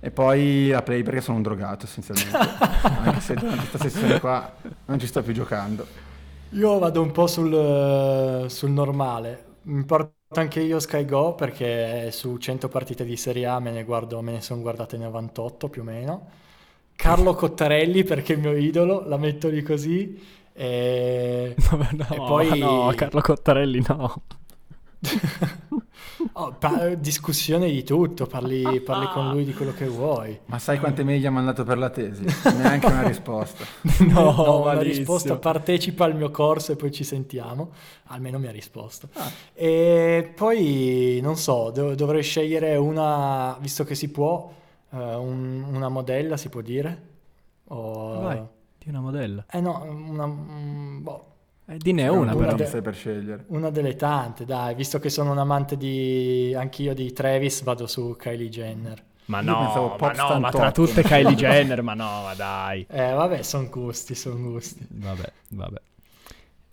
e 0.00 0.10
poi 0.10 0.68
la 0.68 0.82
play 0.82 1.02
perché 1.02 1.20
sono 1.20 1.36
un 1.36 1.42
drogato 1.42 1.84
essenzialmente. 1.84 2.36
Anche 2.36 3.20
se 3.20 3.34
durante 3.34 3.66
questa 3.68 3.78
sessione 3.78 4.20
qua 4.20 4.50
non 4.86 4.98
ci 4.98 5.06
sto 5.06 5.22
più 5.22 5.34
giocando. 5.34 5.86
Io 6.50 6.78
vado 6.78 7.02
un 7.02 7.12
po' 7.12 7.26
sul, 7.26 8.46
sul 8.48 8.70
normale. 8.70 9.44
Mi 9.62 9.84
porto 9.84 10.19
anche 10.32 10.60
io 10.60 10.78
Sky 10.78 11.04
Go 11.04 11.34
perché 11.34 12.10
su 12.12 12.36
100 12.36 12.68
partite 12.68 13.04
di 13.04 13.16
Serie 13.16 13.46
A 13.46 13.58
me 13.58 13.72
ne, 13.72 13.82
guardo, 13.82 14.22
me 14.22 14.32
ne 14.32 14.40
sono 14.40 14.60
guardate 14.60 14.96
98 14.96 15.68
più 15.68 15.82
o 15.82 15.84
meno. 15.84 16.28
Carlo 16.94 17.34
Cottarelli 17.34 18.04
perché 18.04 18.34
è 18.34 18.36
il 18.36 18.42
mio 18.42 18.56
idolo, 18.56 19.02
la 19.06 19.16
metto 19.16 19.48
lì 19.48 19.62
così. 19.62 20.22
E, 20.52 21.54
no, 21.70 21.88
no, 21.90 22.06
e 22.10 22.16
poi 22.16 22.58
no, 22.58 22.92
Carlo 22.94 23.20
Cottarelli 23.20 23.84
no. 23.88 24.22
Oh, 26.32 26.52
pa- 26.52 26.94
discussione 26.94 27.70
di 27.70 27.82
tutto, 27.82 28.26
parli, 28.26 28.80
parli 28.80 29.06
con 29.08 29.30
lui 29.30 29.44
di 29.44 29.54
quello 29.54 29.72
che 29.72 29.86
vuoi. 29.86 30.38
Ma 30.46 30.58
sai 30.58 30.78
quante 30.78 31.02
mail 31.02 31.20
gli 31.20 31.26
ha 31.26 31.30
mandato 31.30 31.64
per 31.64 31.78
la 31.78 31.88
tesi? 31.90 32.24
Neanche 32.56 32.86
una 32.86 33.06
risposta. 33.06 33.64
No, 34.06 34.32
No, 34.32 34.60
una 34.62 34.80
risposta 34.80 35.36
partecipa 35.36 36.04
al 36.04 36.14
mio 36.14 36.30
corso 36.30 36.72
e 36.72 36.76
poi 36.76 36.90
ci 36.92 37.04
sentiamo. 37.04 37.70
Almeno 38.06 38.38
mi 38.38 38.46
ha 38.46 38.50
risposto. 38.50 39.08
Ah. 39.14 39.30
E 39.54 40.32
poi 40.34 41.20
non 41.22 41.36
so, 41.36 41.70
dov- 41.70 41.94
dovrei 41.94 42.22
scegliere 42.22 42.76
una, 42.76 43.56
visto 43.60 43.84
che 43.84 43.94
si 43.94 44.10
può, 44.10 44.50
eh, 44.92 44.96
un- 45.14 45.64
una 45.72 45.88
modella, 45.88 46.36
si 46.36 46.48
può 46.48 46.60
dire? 46.60 47.08
O... 47.68 48.20
Vai, 48.20 48.42
di 48.78 48.88
una 48.88 49.00
modella. 49.00 49.44
Eh 49.50 49.60
no, 49.60 49.82
una, 49.84 50.26
mm, 50.26 51.02
boh, 51.02 51.24
Eh, 51.70 51.78
dine 51.78 52.08
una 52.08 52.34
però. 52.34 52.66
stai 52.66 52.82
per 52.82 52.94
scegliere. 52.96 53.44
una 53.48 53.70
delle 53.70 53.94
tante, 53.94 54.44
dai, 54.44 54.74
visto 54.74 54.98
che 54.98 55.08
sono 55.08 55.30
un 55.30 55.38
amante 55.38 55.76
di 55.76 56.52
anch'io 56.52 56.94
di 56.94 57.12
Travis, 57.12 57.62
vado 57.62 57.86
su 57.86 58.16
Kylie 58.18 58.48
Jenner. 58.48 59.00
Ma 59.26 59.40
Io 59.40 59.52
no, 59.52 59.58
pensavo 59.60 59.88
ma 59.90 59.94
Pop 59.94 60.14
no, 60.16 60.40
ma 60.40 60.50
tra 60.50 60.72
tutte 60.72 61.04
Kylie 61.04 61.36
Jenner, 61.38 61.80
ma 61.82 61.94
no, 61.94 62.22
ma 62.24 62.34
dai. 62.34 62.84
Eh, 62.90 63.12
vabbè, 63.12 63.42
sono 63.42 63.68
gusti, 63.68 64.16
sono 64.16 64.50
gusti. 64.50 64.84
Vabbè, 64.90 65.32
vabbè. 65.50 65.80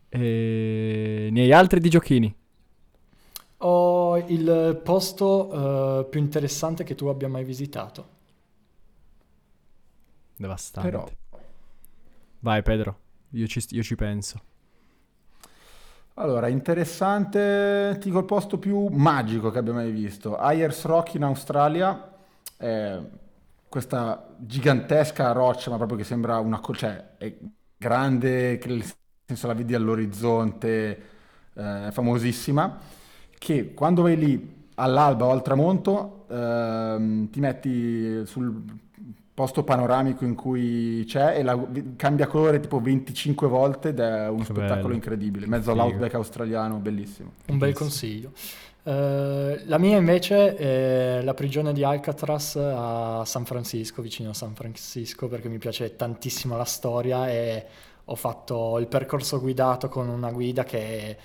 E... 0.10 1.30
Ne 1.32 1.42
hai 1.42 1.54
altri 1.54 1.80
di 1.80 1.90
giochini? 1.90 2.36
Ho 3.58 4.18
il 4.18 4.82
posto 4.84 6.00
eh, 6.00 6.06
più 6.06 6.20
interessante 6.20 6.84
che 6.84 6.96
tu 6.96 7.06
abbia 7.06 7.28
mai 7.28 7.44
visitato. 7.44 8.08
Devastante. 10.36 10.90
Però 10.90 11.08
Vai 12.40 12.64
Pedro, 12.64 13.00
io 13.34 13.46
ci, 13.46 13.64
io 13.70 13.84
ci 13.84 13.96
penso. 13.96 14.42
Allora, 16.20 16.48
interessante, 16.48 17.96
ti 18.00 18.08
dico 18.08 18.18
il 18.20 18.26
posto 18.26 18.58
più 18.58 18.88
magico 18.88 19.52
che 19.52 19.60
abbia 19.60 19.74
mai 19.74 19.92
visto. 19.92 20.36
Ayers 20.36 20.86
Rock 20.86 21.14
in 21.14 21.22
Australia, 21.24 22.12
è 22.58 23.00
questa 23.70 24.28
gigantesca 24.40 25.32
roccia, 25.32 25.70
ma 25.70 25.78
proprio 25.78 25.98
che 26.00 26.04
sembra 26.04 26.40
una... 26.40 26.60
co- 26.60 26.74
cioè, 26.74 27.18
è 27.18 27.38
grande, 27.78 28.60
nel 28.66 28.84
senso 29.28 29.46
la 29.46 29.54
vedi 29.54 29.76
all'orizzonte, 29.76 31.02
eh, 31.54 31.90
famosissima, 31.92 32.80
che 33.38 33.74
quando 33.76 34.02
vai 34.02 34.18
lì 34.18 34.66
all'alba 34.76 35.26
o 35.26 35.32
al 35.32 35.44
tramonto, 35.44 36.26
ehm, 36.32 37.30
ti 37.30 37.40
metti 37.40 38.26
sul 38.26 38.64
posto 39.38 39.64
panoramico 39.64 40.26
in 40.26 40.34
cui 40.34 41.04
c'è 41.06 41.38
e 41.38 41.44
la- 41.44 41.64
cambia 41.96 42.26
colore 42.26 42.60
tipo 42.60 42.80
25 42.82 43.48
volte 43.48 43.90
ed 43.90 44.00
è 44.00 44.28
un 44.30 44.40
Che 44.40 44.46
spettacolo 44.46 44.82
bello. 44.82 44.94
incredibile, 44.96 45.46
in 45.46 45.52
mezzo 45.52 45.70
Figo. 45.74 45.84
all'outback 45.84 46.16
australiano, 46.16 46.78
bellissimo. 46.78 47.34
Un 47.46 47.58
bel 47.60 47.76
Fighissimo. 47.76 48.32
consiglio. 48.32 48.32
Eh, 48.82 49.62
la 49.66 49.78
mia 49.78 49.98
invece 49.98 50.56
è 50.56 51.22
la 51.22 51.36
prigione 51.36 51.72
di 51.72 51.84
Alcatraz 51.84 52.56
a 52.56 53.24
San 53.26 53.46
Francisco, 53.46 54.02
vicino 54.02 54.32
a 54.32 54.34
San 54.34 54.56
Francisco, 54.56 55.28
perché 55.28 55.50
mi 55.50 55.60
piace 55.60 55.96
tantissimo 55.96 56.58
la 56.58 56.66
storia 56.66 57.30
e 57.30 57.64
ho 58.06 58.16
fatto 58.16 58.80
il 58.80 58.88
percorso 58.88 59.40
guidato 59.40 59.88
con 59.88 60.08
una 60.10 60.32
guida 60.32 60.64
che, 60.64 61.16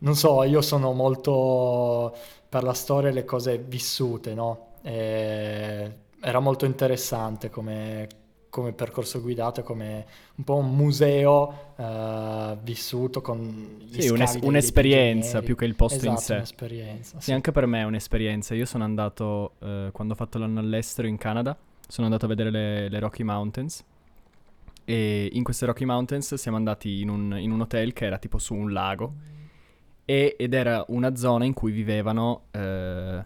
non 0.00 0.14
so, 0.14 0.42
io 0.42 0.60
sono 0.60 0.92
molto 0.92 2.14
per 2.50 2.64
la 2.64 2.74
storia 2.74 3.08
e 3.08 3.12
le 3.14 3.24
cose 3.24 3.56
vissute, 3.56 4.34
no? 4.34 4.72
E 4.82 5.90
era 6.22 6.40
molto 6.40 6.64
interessante 6.64 7.50
come, 7.50 8.08
come 8.48 8.72
percorso 8.72 9.20
guidato 9.20 9.62
come 9.62 10.06
un 10.36 10.44
po' 10.44 10.56
un 10.56 10.74
museo 10.74 11.74
eh, 11.76 12.58
vissuto 12.62 13.20
con 13.20 13.76
gli 13.80 14.00
Sì, 14.00 14.08
un'es- 14.08 14.38
un'esperienza 14.42 15.42
più 15.42 15.54
che 15.56 15.64
il 15.66 15.74
posto 15.74 16.06
in 16.06 16.12
Esatto, 16.12 16.22
sé. 16.22 16.34
un'esperienza. 16.34 17.20
Sì, 17.20 17.24
sì. 17.26 17.32
anche 17.32 17.52
per 17.52 17.66
me 17.66 17.80
è 17.80 17.84
un'esperienza. 17.84 18.54
Io 18.54 18.64
sono 18.66 18.84
andato, 18.84 19.54
eh, 19.60 19.90
quando 19.92 20.14
ho 20.14 20.16
fatto 20.16 20.38
l'anno 20.38 20.60
all'estero 20.60 21.06
in 21.08 21.18
Canada, 21.18 21.56
sono 21.86 22.06
andato 22.06 22.24
a 22.26 22.28
vedere 22.28 22.50
le, 22.50 22.88
le 22.88 22.98
Rocky 22.98 23.22
Mountains. 23.22 23.84
E 24.84 25.28
in 25.32 25.44
queste 25.44 25.66
Rocky 25.66 25.84
Mountains 25.84 26.34
siamo 26.34 26.56
andati 26.56 27.00
in 27.00 27.08
un, 27.08 27.38
in 27.38 27.50
un 27.52 27.60
hotel 27.60 27.92
che 27.92 28.06
era 28.06 28.18
tipo 28.18 28.38
su 28.38 28.54
un 28.54 28.72
lago. 28.72 29.14
e- 30.04 30.36
ed 30.38 30.54
era 30.54 30.84
una 30.88 31.14
zona 31.16 31.44
in 31.44 31.54
cui 31.54 31.72
vivevano 31.72 32.44
eh, 32.52 33.24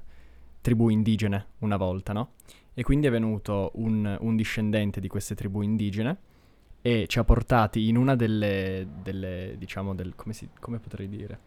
tribù 0.60 0.88
indigene 0.90 1.46
una 1.60 1.76
volta, 1.76 2.12
no? 2.12 2.32
E 2.78 2.82
quindi 2.82 3.06
è 3.06 3.10
venuto 3.10 3.70
un, 3.76 4.18
un 4.20 4.36
discendente 4.36 5.00
di 5.00 5.08
queste 5.08 5.34
tribù 5.34 5.62
indigene 5.62 6.16
e 6.82 7.06
ci 7.08 7.18
ha 7.18 7.24
portati 7.24 7.88
in 7.88 7.96
una 7.96 8.14
delle, 8.14 8.86
delle 9.02 9.54
diciamo, 9.56 9.94
del, 9.94 10.14
come, 10.14 10.34
si, 10.34 10.46
come 10.60 10.78
potrei 10.78 11.08
dire? 11.08 11.38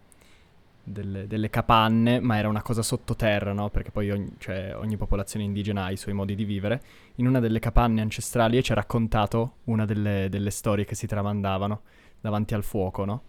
Delle, 0.84 1.28
delle 1.28 1.52
capanne, 1.52 2.20
ma 2.20 2.38
era 2.38 2.48
una 2.48 2.64
cosa 2.64 2.82
sottoterra, 2.82 3.54
no? 3.54 3.70
Perché 3.70 3.92
poi 3.92 4.10
ogni, 4.10 4.32
cioè, 4.40 4.76
ogni 4.76 4.98
popolazione 4.98 5.46
indigena 5.46 5.84
ha 5.84 5.92
i 5.92 5.98
suoi 5.98 6.16
modi 6.16 6.34
di 6.34 6.46
vivere. 6.46 6.82
In 7.18 7.28
una 7.28 7.40
delle 7.40 7.60
capanne 7.60 8.02
ancestrali 8.02 8.58
e 8.58 8.64
ci 8.64 8.72
ha 8.72 8.76
raccontato 8.76 9.58
una 9.66 9.86
delle, 9.86 10.30
delle 10.32 10.50
storie 10.50 10.84
che 10.84 10.96
si 10.96 11.06
tramandavano 11.06 11.82
davanti 12.20 12.56
al 12.56 12.64
fuoco, 12.64 13.06
no? 13.06 13.22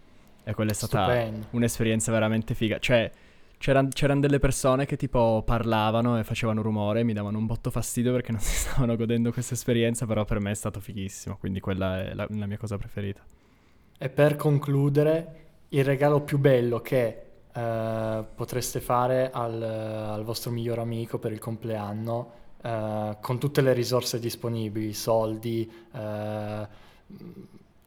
E 0.43 0.55
quella 0.55 0.71
è 0.71 0.75
stata 0.75 1.05
Stupendo. 1.05 1.49
un'esperienza 1.51 2.11
veramente 2.11 2.55
figa. 2.55 2.79
Cioè, 2.79 3.13
c'erano 3.61 3.89
c'eran 3.89 4.21
delle 4.21 4.39
persone 4.39 4.87
che 4.87 4.97
tipo 4.97 5.43
parlavano 5.45 6.19
e 6.19 6.25
facevano 6.25 6.63
rumore 6.63 7.05
mi 7.05 7.13
davano 7.13 7.37
un 7.37 7.45
botto 7.45 7.71
fastidio 7.71 8.11
perché 8.11 8.33
non 8.33 8.41
si 8.41 8.55
stavano 8.55 8.97
godendo 8.97 9.31
questa 9.33 9.53
esperienza, 9.53 10.07
però 10.07 10.25
per 10.25 10.41
me 10.41 10.51
è 10.51 10.55
stato 10.55 10.81
fighissimo, 10.81 11.37
quindi 11.37 11.61
quella 11.61 12.01
è 12.01 12.15
la, 12.15 12.27
la 12.31 12.47
mia 12.47 12.57
cosa 12.57 12.79
preferita. 12.79 13.21
E 13.99 14.09
per 14.09 14.37
concludere, 14.37 15.35
il 15.69 15.85
regalo 15.85 16.23
più 16.23 16.39
bello 16.39 16.81
che 16.81 17.23
eh, 17.53 18.25
potreste 18.35 18.81
fare 18.81 19.31
al, 19.31 19.63
al 19.63 20.25
vostro 20.25 20.51
miglior 20.51 20.79
amico 20.79 21.19
per 21.19 21.33
il 21.33 21.39
compleanno, 21.39 22.33
eh, 22.63 23.19
con 23.21 23.39
tutte 23.39 23.61
le 23.61 23.75
risorse 23.75 24.19
disponibili, 24.19 24.95
soldi, 24.95 25.71
eh, 25.93 26.67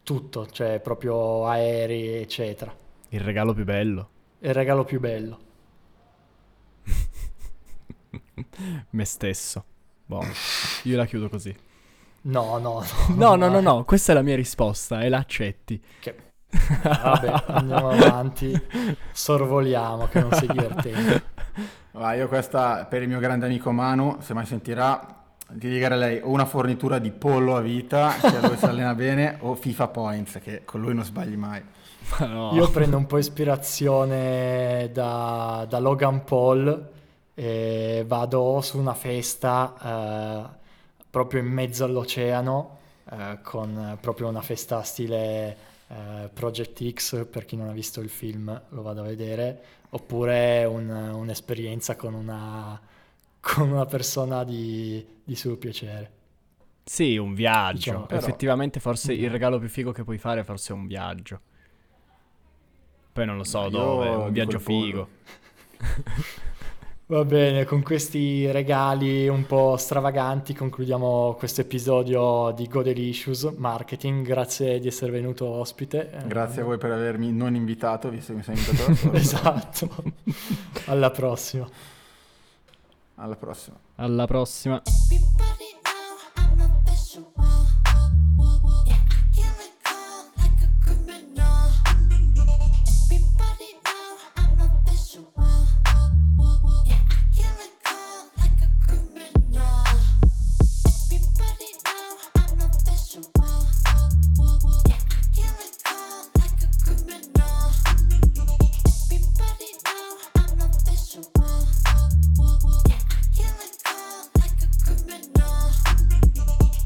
tutto, 0.04 0.48
cioè 0.52 0.80
proprio 0.82 1.48
aerei, 1.48 2.22
eccetera. 2.22 2.72
Il 3.10 3.22
regalo 3.22 3.54
più 3.54 3.64
bello. 3.64 4.10
Il 4.38 4.54
regalo 4.54 4.84
più 4.84 5.00
bello. 5.00 5.52
Me 8.92 9.06
stesso. 9.06 9.64
Boh, 10.06 10.26
io 10.84 10.98
la 10.98 11.06
chiudo 11.06 11.30
così. 11.30 11.56
No, 12.24 12.58
no, 12.58 12.84
No, 13.16 13.36
no, 13.36 13.50
no, 13.50 13.60
no, 13.60 13.84
questa 13.84 14.12
è 14.12 14.16
la 14.16 14.22
mia 14.22 14.36
risposta 14.36 15.02
e 15.02 15.10
la 15.10 15.18
accetti. 15.18 15.82
Che 16.00 16.16
Vabbè, 16.84 17.44
andiamo 17.48 17.90
avanti, 17.92 18.54
sorvoliamo 19.12 20.08
che 20.08 20.20
non 20.22 20.32
sei 20.34 20.48
divertente. 20.48 21.24
Va, 21.92 22.14
io 22.14 22.28
questa 22.28 22.86
per 22.86 23.02
il 23.02 23.08
mio 23.08 23.20
grande 23.20 23.46
amico 23.46 23.72
Manu, 23.72 24.18
se 24.20 24.34
mai 24.34 24.46
sentirà, 24.46 25.26
ti 25.48 25.68
direi 25.68 25.98
lei 25.98 26.20
o 26.22 26.30
una 26.30 26.46
fornitura 26.46 27.00
di 27.00 27.12
pollo 27.12 27.56
a 27.56 27.62
vita, 27.62 28.14
che 28.20 28.40
lui 28.40 28.58
si 28.58 28.66
allena 28.66 28.96
bene, 28.96 29.38
o 29.42 29.56
FIFA 29.56 29.88
Points, 29.90 30.40
che 30.42 30.64
con 30.64 30.82
lui 30.82 30.94
non 30.94 31.04
sbagli 31.04 31.36
mai. 31.36 31.62
No. 32.20 32.52
Io 32.54 32.70
prendo 32.70 32.98
un 32.98 33.06
po' 33.06 33.18
ispirazione 33.18 34.90
da, 34.94 35.66
da 35.68 35.80
Logan 35.80 36.24
Paul 36.24 36.92
e 37.34 38.04
vado 38.06 38.62
su 38.62 38.78
una 38.78 38.94
festa 38.94 40.54
eh, 40.54 40.62
proprio 41.10 41.42
in 41.42 41.48
mezzo 41.48 41.84
all'oceano, 41.84 42.78
eh, 43.12 43.40
con 43.42 43.98
proprio 44.00 44.28
una 44.28 44.42
festa 44.42 44.82
stile 44.84 45.58
eh, 45.88 46.30
Project 46.34 46.92
X, 46.92 47.26
per 47.28 47.46
chi 47.46 47.56
non 47.56 47.70
ha 47.70 47.72
visto 47.74 48.02
il 48.02 48.10
film 48.10 48.62
lo 48.70 48.82
vado 48.82 49.02
a 49.02 49.06
vedere, 49.06 49.62
oppure 49.90 50.66
un, 50.66 50.90
un'esperienza 50.90 51.96
con 51.96 52.14
una, 52.14 52.80
con 53.40 53.70
una 53.70 53.86
persona 53.86 54.44
di, 54.44 55.06
di 55.24 55.36
suo 55.36 55.58
piacere. 55.58 56.22
Sì, 56.84 57.18
un 57.18 57.34
viaggio. 57.34 57.78
Diciamo, 57.78 58.06
però... 58.06 58.20
Effettivamente 58.20 58.80
forse 58.80 59.14
il 59.14 59.30
regalo 59.30 59.58
più 59.58 59.70
figo 59.70 59.92
che 59.92 60.04
puoi 60.04 60.18
fare 60.18 60.44
forse 60.44 60.74
è 60.74 60.76
un 60.76 60.88
viaggio. 60.88 61.40
Poi 63.14 63.26
non 63.26 63.38
lo 63.38 63.44
so 63.44 63.70
dove, 63.70 64.10
un 64.10 64.32
viaggio 64.32 64.60
figo. 64.60 65.08
Va 67.14 67.26
bene, 67.26 67.64
con 67.64 67.84
questi 67.84 68.52
regali 68.52 69.28
un 69.28 69.46
po' 69.46 69.78
stravaganti 69.78 70.56
concludiamo 70.56 71.36
questo 71.38 71.62
episodio 71.62 72.52
di 72.56 72.68
Godelicious 72.68 73.54
Marketing. 73.56 74.26
Grazie 74.26 74.80
di 74.80 74.88
essere 74.88 75.12
venuto 75.12 75.46
ospite. 75.46 76.10
Grazie 76.26 76.64
a 76.64 76.66
voi 76.66 76.80
per 76.80 76.90
avermi 76.90 77.32
non 77.32 77.54
invitato, 77.54 78.10
visto 78.10 78.32
che 78.32 78.40
mi 78.40 78.44
sei 78.44 78.58
invitato. 78.58 79.14
esatto. 79.14 79.90
Alla 80.86 81.12
prossima. 81.12 81.70
Alla 83.18 83.36
prossima. 83.36 83.78
Alla 83.98 84.26
prossima. 84.26 84.82